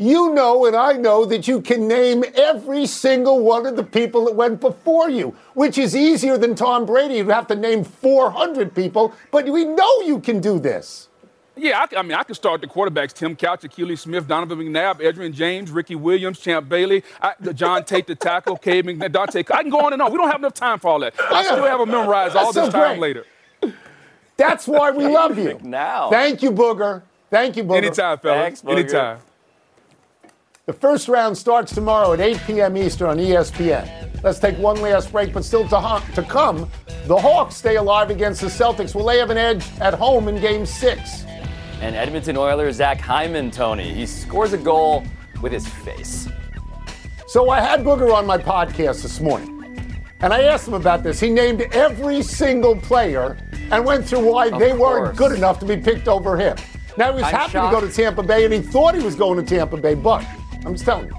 You 0.00 0.32
know, 0.32 0.64
and 0.64 0.74
I 0.74 0.94
know 0.94 1.26
that 1.26 1.46
you 1.46 1.60
can 1.60 1.86
name 1.86 2.24
every 2.34 2.86
single 2.86 3.40
one 3.40 3.66
of 3.66 3.76
the 3.76 3.82
people 3.84 4.24
that 4.24 4.34
went 4.34 4.58
before 4.58 5.10
you, 5.10 5.36
which 5.52 5.76
is 5.76 5.94
easier 5.94 6.38
than 6.38 6.54
Tom 6.54 6.86
Brady. 6.86 7.16
You 7.16 7.28
have 7.28 7.46
to 7.48 7.54
name 7.54 7.84
400 7.84 8.74
people, 8.74 9.12
but 9.30 9.44
we 9.44 9.66
know 9.66 10.00
you 10.00 10.18
can 10.18 10.40
do 10.40 10.58
this. 10.58 11.08
Yeah, 11.54 11.84
I, 11.84 11.98
I, 11.98 12.00
mean, 12.00 12.14
I 12.14 12.22
could 12.22 12.36
start 12.36 12.62
the 12.62 12.66
quarterbacks: 12.66 13.12
Tim 13.12 13.36
Couch, 13.36 13.60
Akili 13.60 13.98
Smith, 13.98 14.26
Donovan 14.26 14.56
McNabb, 14.56 15.00
Edgerrin 15.00 15.34
James, 15.34 15.70
Ricky 15.70 15.96
Williams, 15.96 16.40
Champ 16.40 16.66
Bailey, 16.66 17.04
I, 17.20 17.34
John 17.52 17.84
Tait, 17.84 18.06
the 18.06 18.14
tackle, 18.14 18.56
Cade 18.56 18.86
McNabb, 18.86 19.10
Daunte. 19.10 19.54
I 19.54 19.60
can 19.60 19.70
go 19.70 19.80
on 19.80 19.92
and 19.92 20.00
on. 20.00 20.10
We 20.10 20.16
don't 20.16 20.30
have 20.30 20.40
enough 20.40 20.54
time 20.54 20.78
for 20.78 20.88
all 20.88 21.00
that. 21.00 21.12
I 21.30 21.44
still 21.44 21.62
have 21.64 21.78
them 21.78 21.90
memorized 21.90 22.36
all 22.36 22.54
this 22.54 22.72
time 22.72 23.00
later. 23.00 23.26
That's 24.38 24.66
why 24.66 24.92
we 24.92 25.08
love 25.08 25.36
you. 25.36 25.60
now. 25.62 26.08
Thank 26.08 26.42
you, 26.42 26.52
Booger. 26.52 27.02
Thank 27.28 27.58
you, 27.58 27.64
Booger. 27.64 27.76
Anytime, 27.76 28.18
fellas. 28.18 28.42
Thanks, 28.42 28.62
Booger. 28.62 28.78
Anytime. 28.78 29.18
The 30.66 30.72
first 30.72 31.08
round 31.08 31.36
starts 31.36 31.74
tomorrow 31.74 32.12
at 32.12 32.20
8 32.20 32.38
p.m. 32.46 32.76
Eastern 32.76 33.08
on 33.08 33.16
ESPN. 33.18 34.22
Let's 34.22 34.38
take 34.38 34.56
one 34.58 34.80
last 34.80 35.10
break, 35.10 35.32
but 35.32 35.44
still 35.44 35.66
to, 35.68 36.02
to 36.14 36.22
come, 36.22 36.70
the 37.06 37.16
Hawks 37.16 37.56
stay 37.56 37.76
alive 37.76 38.10
against 38.10 38.42
the 38.42 38.46
Celtics. 38.48 38.94
Will 38.94 39.06
they 39.06 39.18
have 39.18 39.30
an 39.30 39.38
edge 39.38 39.64
at 39.80 39.94
home 39.94 40.28
in 40.28 40.40
Game 40.40 40.66
6? 40.66 41.24
And 41.80 41.96
Edmonton 41.96 42.36
Oilers 42.36 42.76
Zach 42.76 43.00
Hyman, 43.00 43.50
Tony. 43.50 43.92
He 43.92 44.04
scores 44.04 44.52
a 44.52 44.58
goal 44.58 45.02
with 45.40 45.50
his 45.50 45.66
face. 45.66 46.28
So 47.26 47.48
I 47.48 47.60
had 47.60 47.80
Booger 47.80 48.12
on 48.14 48.26
my 48.26 48.36
podcast 48.36 49.02
this 49.02 49.18
morning. 49.20 49.56
And 50.20 50.32
I 50.34 50.42
asked 50.42 50.68
him 50.68 50.74
about 50.74 51.02
this. 51.02 51.18
He 51.18 51.30
named 51.30 51.62
every 51.72 52.20
single 52.22 52.76
player 52.76 53.38
and 53.72 53.84
went 53.86 54.04
through 54.06 54.30
why 54.30 54.48
of 54.48 54.58
they 54.58 54.70
course. 54.76 54.80
weren't 54.80 55.16
good 55.16 55.32
enough 55.32 55.58
to 55.60 55.64
be 55.66 55.78
picked 55.78 56.06
over 56.06 56.36
him. 56.36 56.56
Now 56.98 57.08
he 57.12 57.14
was 57.14 57.22
I'm 57.24 57.30
happy 57.34 57.52
shocked. 57.52 57.74
to 57.74 57.80
go 57.80 57.86
to 57.86 57.92
Tampa 57.92 58.22
Bay 58.22 58.44
and 58.44 58.52
he 58.52 58.60
thought 58.60 58.94
he 58.94 59.02
was 59.02 59.14
going 59.14 59.42
to 59.42 59.56
Tampa 59.56 59.78
Bay, 59.78 59.94
but 59.94 60.22
I'm 60.64 60.74
just 60.74 60.84
telling 60.84 61.06
you. 61.06 61.14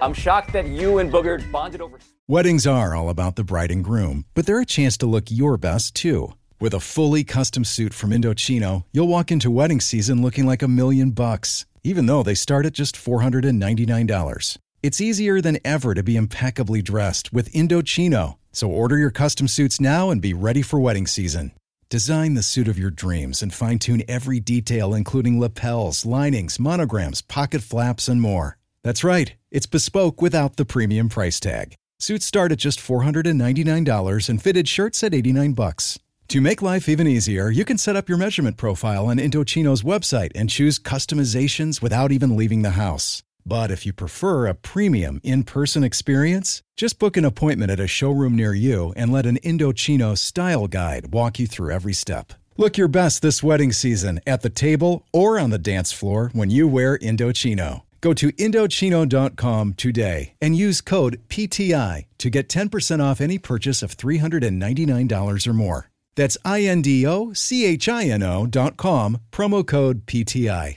I'm 0.00 0.12
shocked 0.12 0.52
that 0.52 0.66
you 0.66 0.98
and 0.98 1.10
Booger 1.10 1.50
bonded 1.50 1.80
over. 1.80 1.98
Weddings 2.28 2.66
are 2.66 2.94
all 2.94 3.08
about 3.08 3.36
the 3.36 3.44
bride 3.44 3.70
and 3.70 3.84
groom, 3.84 4.24
but 4.34 4.46
they're 4.46 4.60
a 4.60 4.66
chance 4.66 4.96
to 4.98 5.06
look 5.06 5.30
your 5.30 5.56
best 5.56 5.94
too. 5.94 6.34
With 6.60 6.74
a 6.74 6.80
fully 6.80 7.22
custom 7.22 7.64
suit 7.64 7.94
from 7.94 8.10
Indochino, 8.10 8.84
you'll 8.92 9.08
walk 9.08 9.30
into 9.30 9.50
wedding 9.50 9.80
season 9.80 10.22
looking 10.22 10.46
like 10.46 10.62
a 10.62 10.68
million 10.68 11.10
bucks, 11.10 11.66
even 11.84 12.06
though 12.06 12.22
they 12.22 12.34
start 12.34 12.66
at 12.66 12.72
just 12.72 12.96
$499. 12.96 14.58
It's 14.82 15.00
easier 15.00 15.40
than 15.40 15.58
ever 15.64 15.94
to 15.94 16.02
be 16.02 16.16
impeccably 16.16 16.82
dressed 16.82 17.32
with 17.32 17.52
Indochino. 17.52 18.36
So 18.52 18.68
order 18.68 18.96
your 18.98 19.10
custom 19.10 19.48
suits 19.48 19.80
now 19.80 20.10
and 20.10 20.20
be 20.20 20.32
ready 20.32 20.62
for 20.62 20.80
wedding 20.80 21.06
season. 21.06 21.52
Design 21.88 22.34
the 22.34 22.42
suit 22.42 22.66
of 22.66 22.78
your 22.78 22.90
dreams 22.90 23.42
and 23.42 23.54
fine 23.54 23.78
tune 23.78 24.02
every 24.08 24.40
detail, 24.40 24.94
including 24.94 25.38
lapels, 25.38 26.04
linings, 26.04 26.58
monograms, 26.58 27.22
pocket 27.22 27.62
flaps, 27.62 28.08
and 28.08 28.20
more. 28.20 28.55
That's 28.86 29.02
right, 29.02 29.34
it's 29.50 29.66
bespoke 29.66 30.22
without 30.22 30.54
the 30.54 30.64
premium 30.64 31.08
price 31.08 31.40
tag. 31.40 31.74
Suits 31.98 32.24
start 32.24 32.52
at 32.52 32.58
just 32.58 32.78
$499 32.78 34.28
and 34.28 34.40
fitted 34.40 34.68
shirts 34.68 35.02
at 35.02 35.12
89 35.12 35.54
bucks. 35.54 35.98
To 36.28 36.40
make 36.40 36.62
life 36.62 36.88
even 36.88 37.08
easier, 37.08 37.50
you 37.50 37.64
can 37.64 37.78
set 37.78 37.96
up 37.96 38.08
your 38.08 38.16
measurement 38.16 38.58
profile 38.58 39.06
on 39.06 39.16
Indochino's 39.16 39.82
website 39.82 40.30
and 40.36 40.48
choose 40.48 40.78
customizations 40.78 41.82
without 41.82 42.12
even 42.12 42.36
leaving 42.36 42.62
the 42.62 42.78
house. 42.82 43.24
But 43.44 43.72
if 43.72 43.86
you 43.86 43.92
prefer 43.92 44.46
a 44.46 44.54
premium 44.54 45.20
in 45.24 45.42
person 45.42 45.82
experience, 45.82 46.62
just 46.76 47.00
book 47.00 47.16
an 47.16 47.24
appointment 47.24 47.72
at 47.72 47.80
a 47.80 47.88
showroom 47.88 48.36
near 48.36 48.54
you 48.54 48.92
and 48.96 49.10
let 49.10 49.26
an 49.26 49.38
Indochino 49.38 50.16
style 50.16 50.68
guide 50.68 51.12
walk 51.12 51.40
you 51.40 51.48
through 51.48 51.72
every 51.72 51.92
step. 51.92 52.34
Look 52.56 52.78
your 52.78 52.86
best 52.86 53.20
this 53.20 53.42
wedding 53.42 53.72
season 53.72 54.20
at 54.28 54.42
the 54.42 54.48
table 54.48 55.04
or 55.12 55.40
on 55.40 55.50
the 55.50 55.58
dance 55.58 55.90
floor 55.90 56.30
when 56.34 56.50
you 56.50 56.68
wear 56.68 56.96
Indochino. 56.98 57.82
Go 58.06 58.14
to 58.14 58.30
Indochino.com 58.34 59.74
today 59.74 60.34
and 60.40 60.56
use 60.56 60.80
code 60.80 61.20
PTI 61.28 62.06
to 62.18 62.30
get 62.30 62.48
10% 62.48 63.02
off 63.02 63.20
any 63.20 63.36
purchase 63.36 63.82
of 63.82 63.96
$399 63.96 65.48
or 65.48 65.52
more. 65.52 65.90
That's 66.14 66.38
I 66.44 66.60
N 66.60 66.82
D 66.82 67.04
O 67.04 67.32
C 67.32 67.66
H 67.66 67.88
I 67.88 68.04
N 68.04 68.22
O 68.22 68.46
dot 68.46 68.76
com, 68.76 69.18
promo 69.32 69.66
code 69.66 70.06
PTI. 70.06 70.76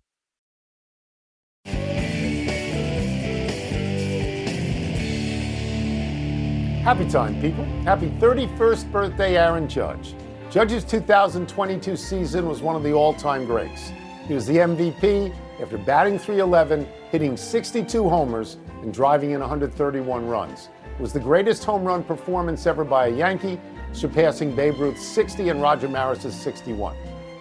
Happy 6.91 7.07
time, 7.07 7.39
people. 7.39 7.63
Happy 7.85 8.09
31st 8.19 8.91
birthday, 8.91 9.37
Aaron 9.37 9.69
Judge. 9.69 10.13
Judge's 10.49 10.83
2022 10.83 11.95
season 11.95 12.49
was 12.49 12.61
one 12.61 12.75
of 12.75 12.83
the 12.83 12.91
all 12.91 13.13
time 13.13 13.45
greats. 13.45 13.93
He 14.27 14.33
was 14.33 14.45
the 14.45 14.57
MVP 14.57 15.33
after 15.61 15.77
batting 15.77 16.19
311, 16.19 16.85
hitting 17.09 17.37
62 17.37 18.09
homers, 18.09 18.57
and 18.81 18.93
driving 18.93 19.31
in 19.31 19.39
131 19.39 20.27
runs. 20.27 20.67
It 20.93 21.01
was 21.01 21.13
the 21.13 21.19
greatest 21.21 21.63
home 21.63 21.85
run 21.85 22.03
performance 22.03 22.67
ever 22.67 22.83
by 22.83 23.07
a 23.07 23.15
Yankee, 23.15 23.57
surpassing 23.93 24.53
Babe 24.53 24.77
Ruth's 24.77 25.07
60 25.07 25.47
and 25.47 25.61
Roger 25.61 25.87
Maris's 25.87 26.35
61. 26.35 26.97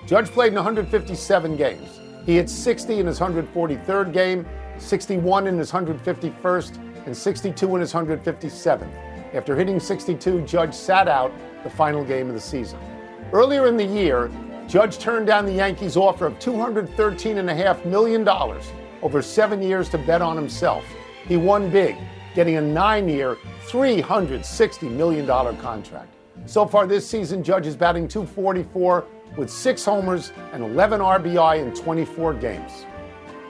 Judge 0.07 0.29
played 0.29 0.51
in 0.51 0.55
157 0.55 1.57
games. 1.57 1.99
He 2.25 2.37
hit 2.37 2.49
60 2.49 3.01
in 3.01 3.07
his 3.09 3.19
143rd 3.19 4.13
game, 4.13 4.47
61 4.79 5.49
in 5.49 5.59
his 5.59 5.73
151st, 5.73 7.05
and 7.07 7.17
62 7.17 7.75
in 7.75 7.81
his 7.81 7.93
157th. 7.93 9.10
After 9.33 9.55
hitting 9.55 9.79
62, 9.79 10.43
Judge 10.43 10.75
sat 10.75 11.07
out 11.07 11.33
the 11.63 11.71
final 11.71 12.05
game 12.05 12.29
of 12.29 12.35
the 12.35 12.41
season. 12.41 12.79
Earlier 13.33 13.67
in 13.67 13.77
the 13.77 13.85
year, 13.85 14.31
Judge 14.67 14.99
turned 14.99 15.27
down 15.27 15.47
the 15.47 15.53
Yankees' 15.53 15.97
offer 15.97 16.27
of 16.27 16.39
$213.5 16.41 17.85
million 17.85 18.29
over 19.03 19.23
seven 19.23 19.63
years 19.63 19.89
to 19.91 19.99
bet 19.99 20.21
on 20.21 20.37
himself. 20.37 20.85
He 21.27 21.37
won 21.37 21.71
big, 21.71 21.97
getting 22.35 22.57
a 22.57 22.61
nine 22.61 23.09
year, 23.09 23.37
$360 23.67 24.91
million 24.91 25.27
contract. 25.59 26.13
So 26.47 26.67
far 26.67 26.87
this 26.87 27.09
season, 27.09 27.45
Judge 27.45 27.67
is 27.67 27.77
batting 27.77 28.09
244 28.09 29.07
with 29.37 29.51
six 29.51 29.85
homers 29.85 30.33
and 30.53 30.65
11 30.65 31.01
RBI 31.01 31.61
in 31.61 31.75
24 31.75 32.35
games. 32.35 32.85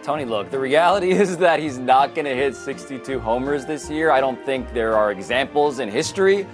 Tony, 0.03 0.25
look, 0.25 0.51
the 0.51 0.59
reality 0.59 1.11
is 1.25 1.37
that 1.39 1.61
he's 1.61 1.79
not 1.79 2.15
going 2.15 2.25
to 2.25 2.35
hit 2.35 2.57
62 2.57 3.21
homers 3.21 3.67
this 3.67 3.91
year. 3.91 4.11
I 4.11 4.21
don't 4.21 4.43
think 4.47 4.73
there 4.73 4.97
are 4.97 5.13
examples 5.13 5.79
in 5.79 5.91
history 5.91 6.47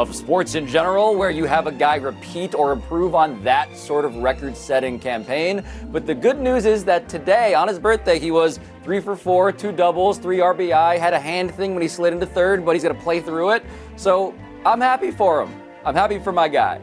of 0.00 0.14
sports 0.14 0.56
in 0.56 0.66
general 0.66 1.14
where 1.16 1.30
you 1.30 1.44
have 1.44 1.68
a 1.68 1.72
guy 1.72 1.96
repeat 1.96 2.54
or 2.54 2.72
improve 2.72 3.14
on 3.14 3.42
that 3.44 3.76
sort 3.76 4.04
of 4.04 4.16
record 4.16 4.56
setting 4.56 4.98
campaign. 4.98 5.64
But 5.92 6.06
the 6.06 6.14
good 6.14 6.40
news 6.40 6.66
is 6.66 6.84
that 6.86 7.08
today, 7.08 7.54
on 7.54 7.68
his 7.68 7.78
birthday, 7.78 8.18
he 8.18 8.32
was 8.32 8.58
three 8.82 9.00
for 9.00 9.14
four, 9.14 9.52
two 9.52 9.70
doubles, 9.70 10.18
three 10.18 10.38
RBI, 10.38 10.98
had 10.98 11.14
a 11.14 11.20
hand 11.20 11.54
thing 11.54 11.74
when 11.74 11.82
he 11.82 11.88
slid 11.88 12.12
into 12.12 12.26
third, 12.26 12.64
but 12.64 12.74
he's 12.74 12.82
going 12.82 12.96
to 12.96 13.02
play 13.02 13.20
through 13.20 13.50
it. 13.50 13.64
So 13.96 14.34
I'm 14.66 14.80
happy 14.80 15.12
for 15.12 15.42
him. 15.42 15.62
I'm 15.84 15.94
happy 15.94 16.18
for 16.18 16.32
my 16.32 16.48
guy. 16.48 16.80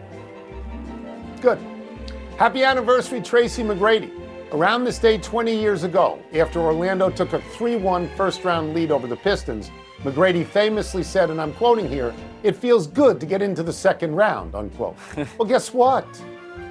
Good. 1.42 1.60
Happy 2.38 2.64
anniversary, 2.64 3.22
Tracy 3.22 3.64
McGrady. 3.64 4.25
Around 4.56 4.86
this 4.86 5.00
day 5.00 5.18
20 5.18 5.54
years 5.54 5.84
ago, 5.84 6.18
after 6.34 6.62
Orlando 6.62 7.10
took 7.10 7.34
a 7.34 7.42
3 7.42 7.76
1 7.76 8.08
first 8.16 8.46
round 8.46 8.74
lead 8.74 8.90
over 8.90 9.06
the 9.06 9.18
Pistons, 9.18 9.70
McGrady 10.04 10.46
famously 10.46 11.04
said, 11.04 11.30
and 11.30 11.42
I'm 11.42 11.52
quoting 11.56 11.90
here, 11.90 12.16
it 12.42 12.56
feels 12.56 12.88
good 12.88 13.20
to 13.20 13.26
get 13.26 13.42
into 13.42 13.64
the 13.64 13.74
second 13.74 14.16
round, 14.16 14.56
unquote. 14.56 14.96
well, 15.38 15.46
guess 15.46 15.74
what? 15.74 16.08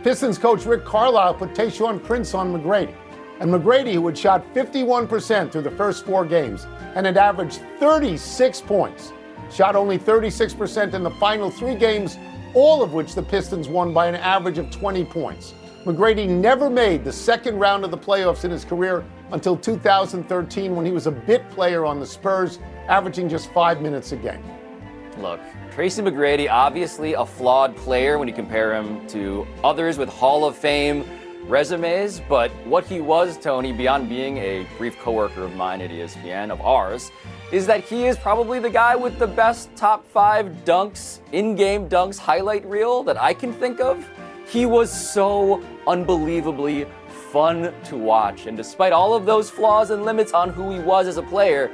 Pistons 0.02 0.38
coach 0.38 0.64
Rick 0.64 0.86
Carlisle 0.86 1.34
put 1.34 1.50
Tayshaun 1.52 2.02
Prince 2.02 2.32
on 2.32 2.54
McGrady. 2.54 2.94
And 3.40 3.50
McGrady, 3.50 3.92
who 3.92 4.06
had 4.06 4.16
shot 4.16 4.54
51% 4.54 5.52
through 5.52 5.60
the 5.60 5.70
first 5.72 6.06
four 6.06 6.24
games 6.24 6.66
and 6.94 7.04
had 7.04 7.18
averaged 7.18 7.60
36 7.80 8.62
points, 8.62 9.12
shot 9.52 9.76
only 9.76 9.98
36% 9.98 10.94
in 10.94 11.02
the 11.02 11.10
final 11.10 11.50
three 11.50 11.74
games, 11.74 12.16
all 12.54 12.82
of 12.82 12.94
which 12.94 13.14
the 13.14 13.22
Pistons 13.22 13.68
won 13.68 13.92
by 13.92 14.06
an 14.06 14.14
average 14.14 14.56
of 14.56 14.70
20 14.70 15.04
points. 15.04 15.52
McGrady 15.84 16.26
never 16.26 16.70
made 16.70 17.04
the 17.04 17.12
second 17.12 17.58
round 17.58 17.84
of 17.84 17.90
the 17.90 17.98
playoffs 17.98 18.46
in 18.46 18.50
his 18.50 18.64
career 18.64 19.04
until 19.32 19.54
2013 19.54 20.74
when 20.74 20.86
he 20.86 20.92
was 20.92 21.06
a 21.06 21.10
bit 21.10 21.46
player 21.50 21.84
on 21.84 22.00
the 22.00 22.06
Spurs, 22.06 22.58
averaging 22.88 23.28
just 23.28 23.52
five 23.52 23.82
minutes 23.82 24.12
a 24.12 24.16
game. 24.16 24.42
Look, 25.18 25.40
Tracy 25.70 26.00
McGrady, 26.00 26.48
obviously 26.50 27.12
a 27.12 27.26
flawed 27.26 27.76
player 27.76 28.18
when 28.18 28.26
you 28.26 28.32
compare 28.32 28.74
him 28.74 29.06
to 29.08 29.46
others 29.62 29.98
with 29.98 30.08
Hall 30.08 30.46
of 30.46 30.56
Fame 30.56 31.04
resumes, 31.46 32.22
but 32.30 32.50
what 32.66 32.86
he 32.86 33.02
was, 33.02 33.36
Tony, 33.36 33.70
beyond 33.70 34.08
being 34.08 34.38
a 34.38 34.66
brief 34.78 34.98
coworker 35.00 35.42
of 35.42 35.54
mine 35.54 35.82
at 35.82 35.90
ESPN, 35.90 36.50
of 36.50 36.62
ours, 36.62 37.10
is 37.52 37.66
that 37.66 37.84
he 37.84 38.06
is 38.06 38.16
probably 38.16 38.58
the 38.58 38.70
guy 38.70 38.96
with 38.96 39.18
the 39.18 39.26
best 39.26 39.68
top 39.76 40.06
five 40.06 40.46
dunks, 40.64 41.20
in 41.32 41.54
game 41.54 41.90
dunks 41.90 42.18
highlight 42.18 42.64
reel 42.64 43.02
that 43.02 43.20
I 43.20 43.34
can 43.34 43.52
think 43.52 43.80
of. 43.80 44.08
He 44.46 44.66
was 44.66 44.90
so 44.92 45.64
unbelievably 45.86 46.86
fun 47.08 47.74
to 47.84 47.96
watch. 47.96 48.46
And 48.46 48.56
despite 48.56 48.92
all 48.92 49.14
of 49.14 49.26
those 49.26 49.50
flaws 49.50 49.90
and 49.90 50.04
limits 50.04 50.32
on 50.32 50.50
who 50.50 50.70
he 50.70 50.78
was 50.78 51.08
as 51.08 51.16
a 51.16 51.22
player, 51.22 51.70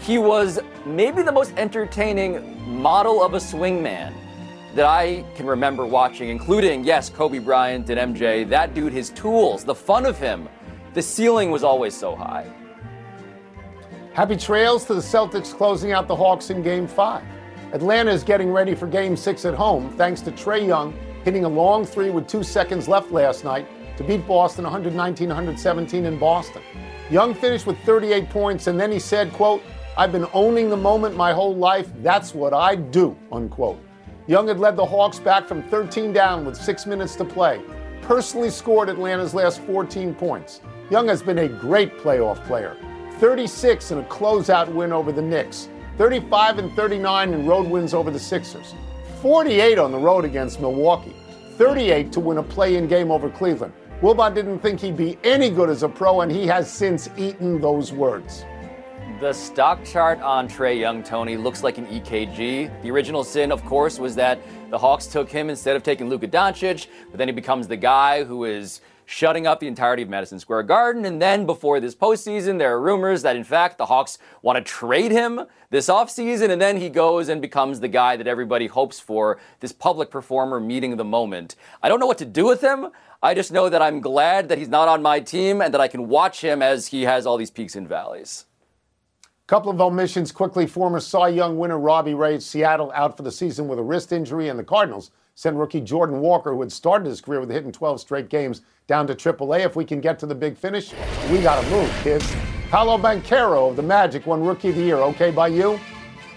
he 0.00 0.18
was 0.18 0.58
maybe 0.86 1.22
the 1.22 1.32
most 1.32 1.52
entertaining 1.56 2.58
model 2.80 3.22
of 3.22 3.34
a 3.34 3.38
swingman 3.38 4.14
that 4.74 4.86
I 4.86 5.24
can 5.34 5.46
remember 5.46 5.84
watching, 5.84 6.28
including, 6.30 6.82
yes, 6.84 7.10
Kobe 7.10 7.38
Bryant 7.38 7.90
and 7.90 8.16
MJ. 8.16 8.48
That 8.48 8.74
dude, 8.74 8.92
his 8.92 9.10
tools, 9.10 9.64
the 9.64 9.74
fun 9.74 10.06
of 10.06 10.18
him, 10.18 10.48
the 10.94 11.02
ceiling 11.02 11.50
was 11.50 11.62
always 11.62 11.94
so 11.94 12.16
high. 12.16 12.50
Happy 14.14 14.36
trails 14.36 14.84
to 14.86 14.94
the 14.94 15.00
Celtics 15.00 15.54
closing 15.54 15.92
out 15.92 16.08
the 16.08 16.16
Hawks 16.16 16.50
in 16.50 16.62
Game 16.62 16.86
5. 16.86 17.22
Atlanta 17.72 18.10
is 18.10 18.22
getting 18.22 18.50
ready 18.50 18.74
for 18.74 18.86
Game 18.86 19.16
6 19.16 19.44
at 19.44 19.54
home 19.54 19.90
thanks 19.96 20.20
to 20.22 20.32
Trae 20.32 20.66
Young 20.66 20.94
hitting 21.24 21.44
a 21.44 21.48
long 21.48 21.84
three 21.84 22.10
with 22.10 22.26
two 22.26 22.42
seconds 22.42 22.88
left 22.88 23.10
last 23.10 23.44
night 23.44 23.66
to 23.96 24.04
beat 24.04 24.26
Boston 24.26 24.64
119 24.64 25.28
117 25.28 26.04
in 26.04 26.18
Boston. 26.18 26.62
Young 27.10 27.34
finished 27.34 27.66
with 27.66 27.78
38 27.80 28.30
points, 28.30 28.66
and 28.66 28.80
then 28.80 28.90
he 28.90 28.98
said, 28.98 29.32
quote, 29.32 29.62
I've 29.96 30.12
been 30.12 30.26
owning 30.32 30.70
the 30.70 30.76
moment 30.76 31.16
my 31.16 31.32
whole 31.32 31.54
life. 31.54 31.90
That's 31.98 32.34
what 32.34 32.54
I 32.54 32.74
do, 32.76 33.16
unquote. 33.30 33.78
Young 34.26 34.48
had 34.48 34.58
led 34.58 34.76
the 34.76 34.86
Hawks 34.86 35.18
back 35.18 35.46
from 35.46 35.62
13 35.64 36.12
down 36.12 36.44
with 36.44 36.56
six 36.56 36.86
minutes 36.86 37.16
to 37.16 37.24
play, 37.24 37.60
personally 38.00 38.50
scored 38.50 38.88
Atlanta's 38.88 39.34
last 39.34 39.60
14 39.62 40.14
points. 40.14 40.60
Young 40.90 41.08
has 41.08 41.22
been 41.22 41.38
a 41.38 41.48
great 41.48 41.98
playoff 41.98 42.42
player. 42.46 42.76
36 43.18 43.90
in 43.90 43.98
a 43.98 44.02
closeout 44.04 44.72
win 44.72 44.92
over 44.92 45.12
the 45.12 45.22
Knicks, 45.22 45.68
35 45.98 46.58
and 46.58 46.72
39 46.74 47.34
in 47.34 47.46
road 47.46 47.68
wins 47.68 47.94
over 47.94 48.10
the 48.10 48.18
Sixers. 48.18 48.74
48 49.22 49.78
on 49.78 49.92
the 49.92 49.98
road 49.98 50.24
against 50.24 50.60
Milwaukee, 50.60 51.14
38 51.56 52.10
to 52.10 52.18
win 52.18 52.38
a 52.38 52.42
play 52.42 52.74
in 52.74 52.88
game 52.88 53.12
over 53.12 53.30
Cleveland. 53.30 53.72
Wilbon 54.00 54.34
didn't 54.34 54.58
think 54.58 54.80
he'd 54.80 54.96
be 54.96 55.16
any 55.22 55.48
good 55.48 55.70
as 55.70 55.84
a 55.84 55.88
pro, 55.88 56.22
and 56.22 56.32
he 56.32 56.44
has 56.44 56.68
since 56.68 57.08
eaten 57.16 57.60
those 57.60 57.92
words. 57.92 58.44
The 59.20 59.32
stock 59.32 59.84
chart 59.84 60.20
on 60.22 60.48
Trae 60.48 60.76
Young, 60.76 61.04
Tony, 61.04 61.36
looks 61.36 61.62
like 61.62 61.78
an 61.78 61.86
EKG. 61.86 62.82
The 62.82 62.90
original 62.90 63.22
sin, 63.22 63.52
of 63.52 63.64
course, 63.64 64.00
was 64.00 64.16
that 64.16 64.40
the 64.70 64.78
Hawks 64.78 65.06
took 65.06 65.30
him 65.30 65.50
instead 65.50 65.76
of 65.76 65.84
taking 65.84 66.08
Luka 66.08 66.26
Doncic, 66.26 66.88
but 67.08 67.18
then 67.18 67.28
he 67.28 67.32
becomes 67.32 67.68
the 67.68 67.76
guy 67.76 68.24
who 68.24 68.42
is 68.44 68.80
shutting 69.12 69.46
up 69.46 69.60
the 69.60 69.68
entirety 69.68 70.02
of 70.02 70.08
Madison 70.08 70.40
Square 70.40 70.62
Garden. 70.62 71.04
And 71.04 71.20
then 71.20 71.44
before 71.44 71.80
this 71.80 71.94
postseason, 71.94 72.58
there 72.58 72.72
are 72.72 72.80
rumors 72.80 73.20
that 73.22 73.36
in 73.36 73.44
fact 73.44 73.76
the 73.76 73.84
Hawks 73.84 74.16
want 74.40 74.56
to 74.56 74.64
trade 74.64 75.12
him 75.12 75.42
this 75.68 75.88
offseason. 75.88 76.48
And 76.48 76.60
then 76.60 76.78
he 76.78 76.88
goes 76.88 77.28
and 77.28 77.42
becomes 77.42 77.80
the 77.80 77.88
guy 77.88 78.16
that 78.16 78.26
everybody 78.26 78.68
hopes 78.68 78.98
for, 78.98 79.38
this 79.60 79.70
public 79.70 80.10
performer 80.10 80.58
meeting 80.58 80.96
the 80.96 81.04
moment. 81.04 81.56
I 81.82 81.90
don't 81.90 82.00
know 82.00 82.06
what 82.06 82.18
to 82.18 82.24
do 82.24 82.46
with 82.46 82.62
him. 82.62 82.88
I 83.22 83.34
just 83.34 83.52
know 83.52 83.68
that 83.68 83.82
I'm 83.82 84.00
glad 84.00 84.48
that 84.48 84.56
he's 84.56 84.70
not 84.70 84.88
on 84.88 85.02
my 85.02 85.20
team 85.20 85.60
and 85.60 85.74
that 85.74 85.80
I 85.80 85.88
can 85.88 86.08
watch 86.08 86.40
him 86.40 86.62
as 86.62 86.86
he 86.86 87.02
has 87.02 87.26
all 87.26 87.36
these 87.36 87.50
peaks 87.50 87.76
and 87.76 87.86
valleys. 87.86 88.46
Couple 89.46 89.70
of 89.70 89.80
omissions 89.82 90.32
quickly. 90.32 90.66
Former 90.66 91.00
Cy 91.00 91.28
Young 91.28 91.58
winner 91.58 91.78
Robbie 91.78 92.14
Ray, 92.14 92.40
Seattle 92.40 92.90
out 92.94 93.18
for 93.18 93.22
the 93.22 93.30
season 93.30 93.68
with 93.68 93.78
a 93.78 93.82
wrist 93.82 94.10
injury, 94.10 94.48
and 94.48 94.58
the 94.58 94.64
Cardinals 94.64 95.10
sent 95.34 95.56
rookie 95.56 95.80
Jordan 95.80 96.20
Walker, 96.20 96.52
who 96.52 96.60
had 96.60 96.72
started 96.72 97.06
his 97.06 97.20
career 97.20 97.40
with 97.40 97.50
a 97.50 97.54
hit 97.54 97.64
in 97.64 97.72
12 97.72 98.00
straight 98.00 98.28
games, 98.28 98.62
down 98.86 99.06
to 99.06 99.14
AAA. 99.14 99.64
If 99.64 99.76
we 99.76 99.84
can 99.84 100.00
get 100.00 100.18
to 100.20 100.26
the 100.26 100.34
big 100.34 100.56
finish, 100.56 100.92
we 101.30 101.40
got 101.40 101.62
to 101.62 101.70
move, 101.70 101.90
kids. 102.02 102.30
Paolo 102.70 102.98
Banchero 102.98 103.70
of 103.70 103.76
the 103.76 103.82
Magic 103.82 104.26
won 104.26 104.42
Rookie 104.44 104.70
of 104.70 104.76
the 104.76 104.82
Year. 104.82 104.96
Okay 104.96 105.30
by 105.30 105.48
you? 105.48 105.78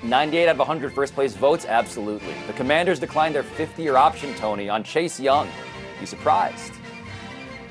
98 0.03 0.49
out 0.49 0.51
of 0.51 0.59
100 0.59 0.93
first 0.93 1.13
place 1.13 1.35
votes? 1.35 1.65
Absolutely. 1.65 2.35
The 2.47 2.53
Commanders 2.53 2.99
declined 2.99 3.33
their 3.33 3.43
50 3.43 3.81
year 3.81 3.95
option, 3.95 4.33
Tony, 4.35 4.69
on 4.69 4.83
Chase 4.83 5.19
Young. 5.19 5.47
You 5.99 6.05
surprised? 6.05 6.73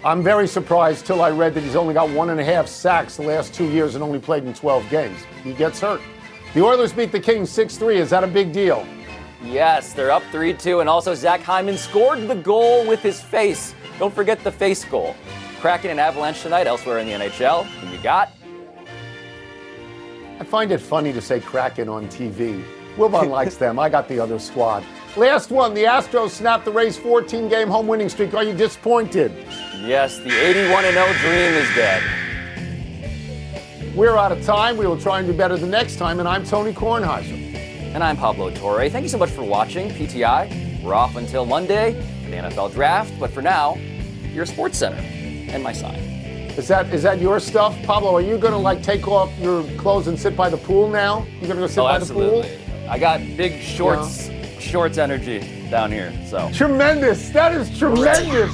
I'm 0.04 0.22
very 0.22 0.46
surprised 0.46 1.06
till 1.06 1.22
I 1.22 1.30
read 1.30 1.54
that 1.54 1.62
he's 1.62 1.76
only 1.76 1.94
got 1.94 2.10
one 2.10 2.30
and 2.30 2.38
a 2.38 2.44
half 2.44 2.66
sacks 2.66 3.16
the 3.16 3.22
last 3.22 3.54
two 3.54 3.70
years 3.70 3.94
and 3.94 4.04
only 4.04 4.18
played 4.18 4.44
in 4.44 4.52
12 4.52 4.88
games. 4.90 5.18
He 5.42 5.54
gets 5.54 5.80
hurt. 5.80 6.00
The 6.52 6.62
Oilers 6.62 6.92
beat 6.92 7.10
the 7.10 7.20
Kings 7.20 7.50
6 7.50 7.76
3. 7.78 7.96
Is 7.98 8.10
that 8.10 8.22
a 8.22 8.26
big 8.26 8.52
deal? 8.52 8.86
Yes, 9.44 9.92
they're 9.92 10.10
up 10.10 10.22
3 10.32 10.54
2, 10.54 10.80
and 10.80 10.88
also 10.88 11.14
Zach 11.14 11.40
Hyman 11.42 11.76
scored 11.76 12.26
the 12.28 12.34
goal 12.34 12.86
with 12.86 13.00
his 13.02 13.20
face. 13.20 13.74
Don't 13.98 14.14
forget 14.14 14.42
the 14.42 14.50
face 14.50 14.84
goal. 14.84 15.14
Kraken 15.60 15.90
and 15.90 16.00
Avalanche 16.00 16.42
tonight, 16.42 16.66
elsewhere 16.66 16.98
in 16.98 17.06
the 17.06 17.12
NHL. 17.12 17.64
Who 17.64 17.96
you 17.96 18.02
got? 18.02 18.30
I 20.40 20.44
find 20.44 20.72
it 20.72 20.78
funny 20.78 21.12
to 21.12 21.20
say 21.20 21.40
Kraken 21.40 21.88
on 21.88 22.08
TV. 22.08 22.64
Wilbon 22.96 23.28
likes 23.28 23.56
them. 23.56 23.78
I 23.78 23.88
got 23.88 24.08
the 24.08 24.18
other 24.18 24.38
squad. 24.38 24.84
Last 25.16 25.50
one, 25.50 25.74
the 25.74 25.84
Astros 25.84 26.30
snapped 26.30 26.64
the 26.64 26.72
Rays' 26.72 26.96
14 26.96 27.48
game 27.48 27.68
home 27.68 27.86
winning 27.86 28.08
streak. 28.08 28.34
Are 28.34 28.42
you 28.42 28.54
disappointed? 28.54 29.32
Yes, 29.80 30.18
the 30.18 30.30
81 30.30 30.84
0 30.84 31.04
dream 31.20 31.54
is 31.54 31.68
dead. 31.74 32.02
We're 33.94 34.16
out 34.16 34.32
of 34.32 34.44
time. 34.44 34.76
We 34.76 34.86
will 34.86 35.00
try 35.00 35.20
and 35.20 35.28
do 35.28 35.32
better 35.32 35.56
the 35.56 35.66
next 35.66 35.96
time, 35.96 36.18
and 36.18 36.28
I'm 36.28 36.44
Tony 36.44 36.72
Kornheiser. 36.72 37.43
And 37.94 38.02
I'm 38.02 38.16
Pablo 38.16 38.50
Torre. 38.50 38.90
Thank 38.90 39.04
you 39.04 39.08
so 39.08 39.18
much 39.18 39.30
for 39.30 39.44
watching 39.44 39.88
PTI. 39.88 40.82
We're 40.82 40.94
off 40.94 41.14
until 41.14 41.46
Monday 41.46 41.92
for 42.24 42.30
the 42.30 42.36
NFL 42.38 42.72
draft, 42.72 43.14
but 43.20 43.30
for 43.30 43.40
now, 43.40 43.76
your 44.32 44.46
Sports 44.46 44.78
Center 44.78 44.96
and 44.96 45.62
my 45.62 45.72
sign. 45.72 46.00
Is 46.58 46.66
that 46.66 46.92
is 46.92 47.04
that 47.04 47.20
your 47.20 47.38
stuff, 47.38 47.80
Pablo? 47.84 48.12
Are 48.16 48.20
you 48.20 48.36
gonna 48.36 48.58
like 48.58 48.82
take 48.82 49.06
off 49.06 49.30
your 49.38 49.62
clothes 49.78 50.08
and 50.08 50.18
sit 50.18 50.36
by 50.36 50.50
the 50.50 50.56
pool 50.56 50.88
now? 50.88 51.24
You're 51.38 51.46
gonna 51.46 51.60
go 51.60 51.66
sit 51.68 51.78
oh, 51.78 51.84
by 51.84 51.94
absolutely. 51.94 52.50
the 52.50 52.56
pool? 52.56 52.90
I 52.90 52.98
got 52.98 53.20
big 53.36 53.62
shorts, 53.62 54.28
shorts 54.58 54.98
energy 54.98 55.68
down 55.70 55.92
here. 55.92 56.12
So 56.26 56.50
tremendous. 56.52 57.28
That 57.28 57.54
is 57.54 57.78
tremendous. 57.78 58.52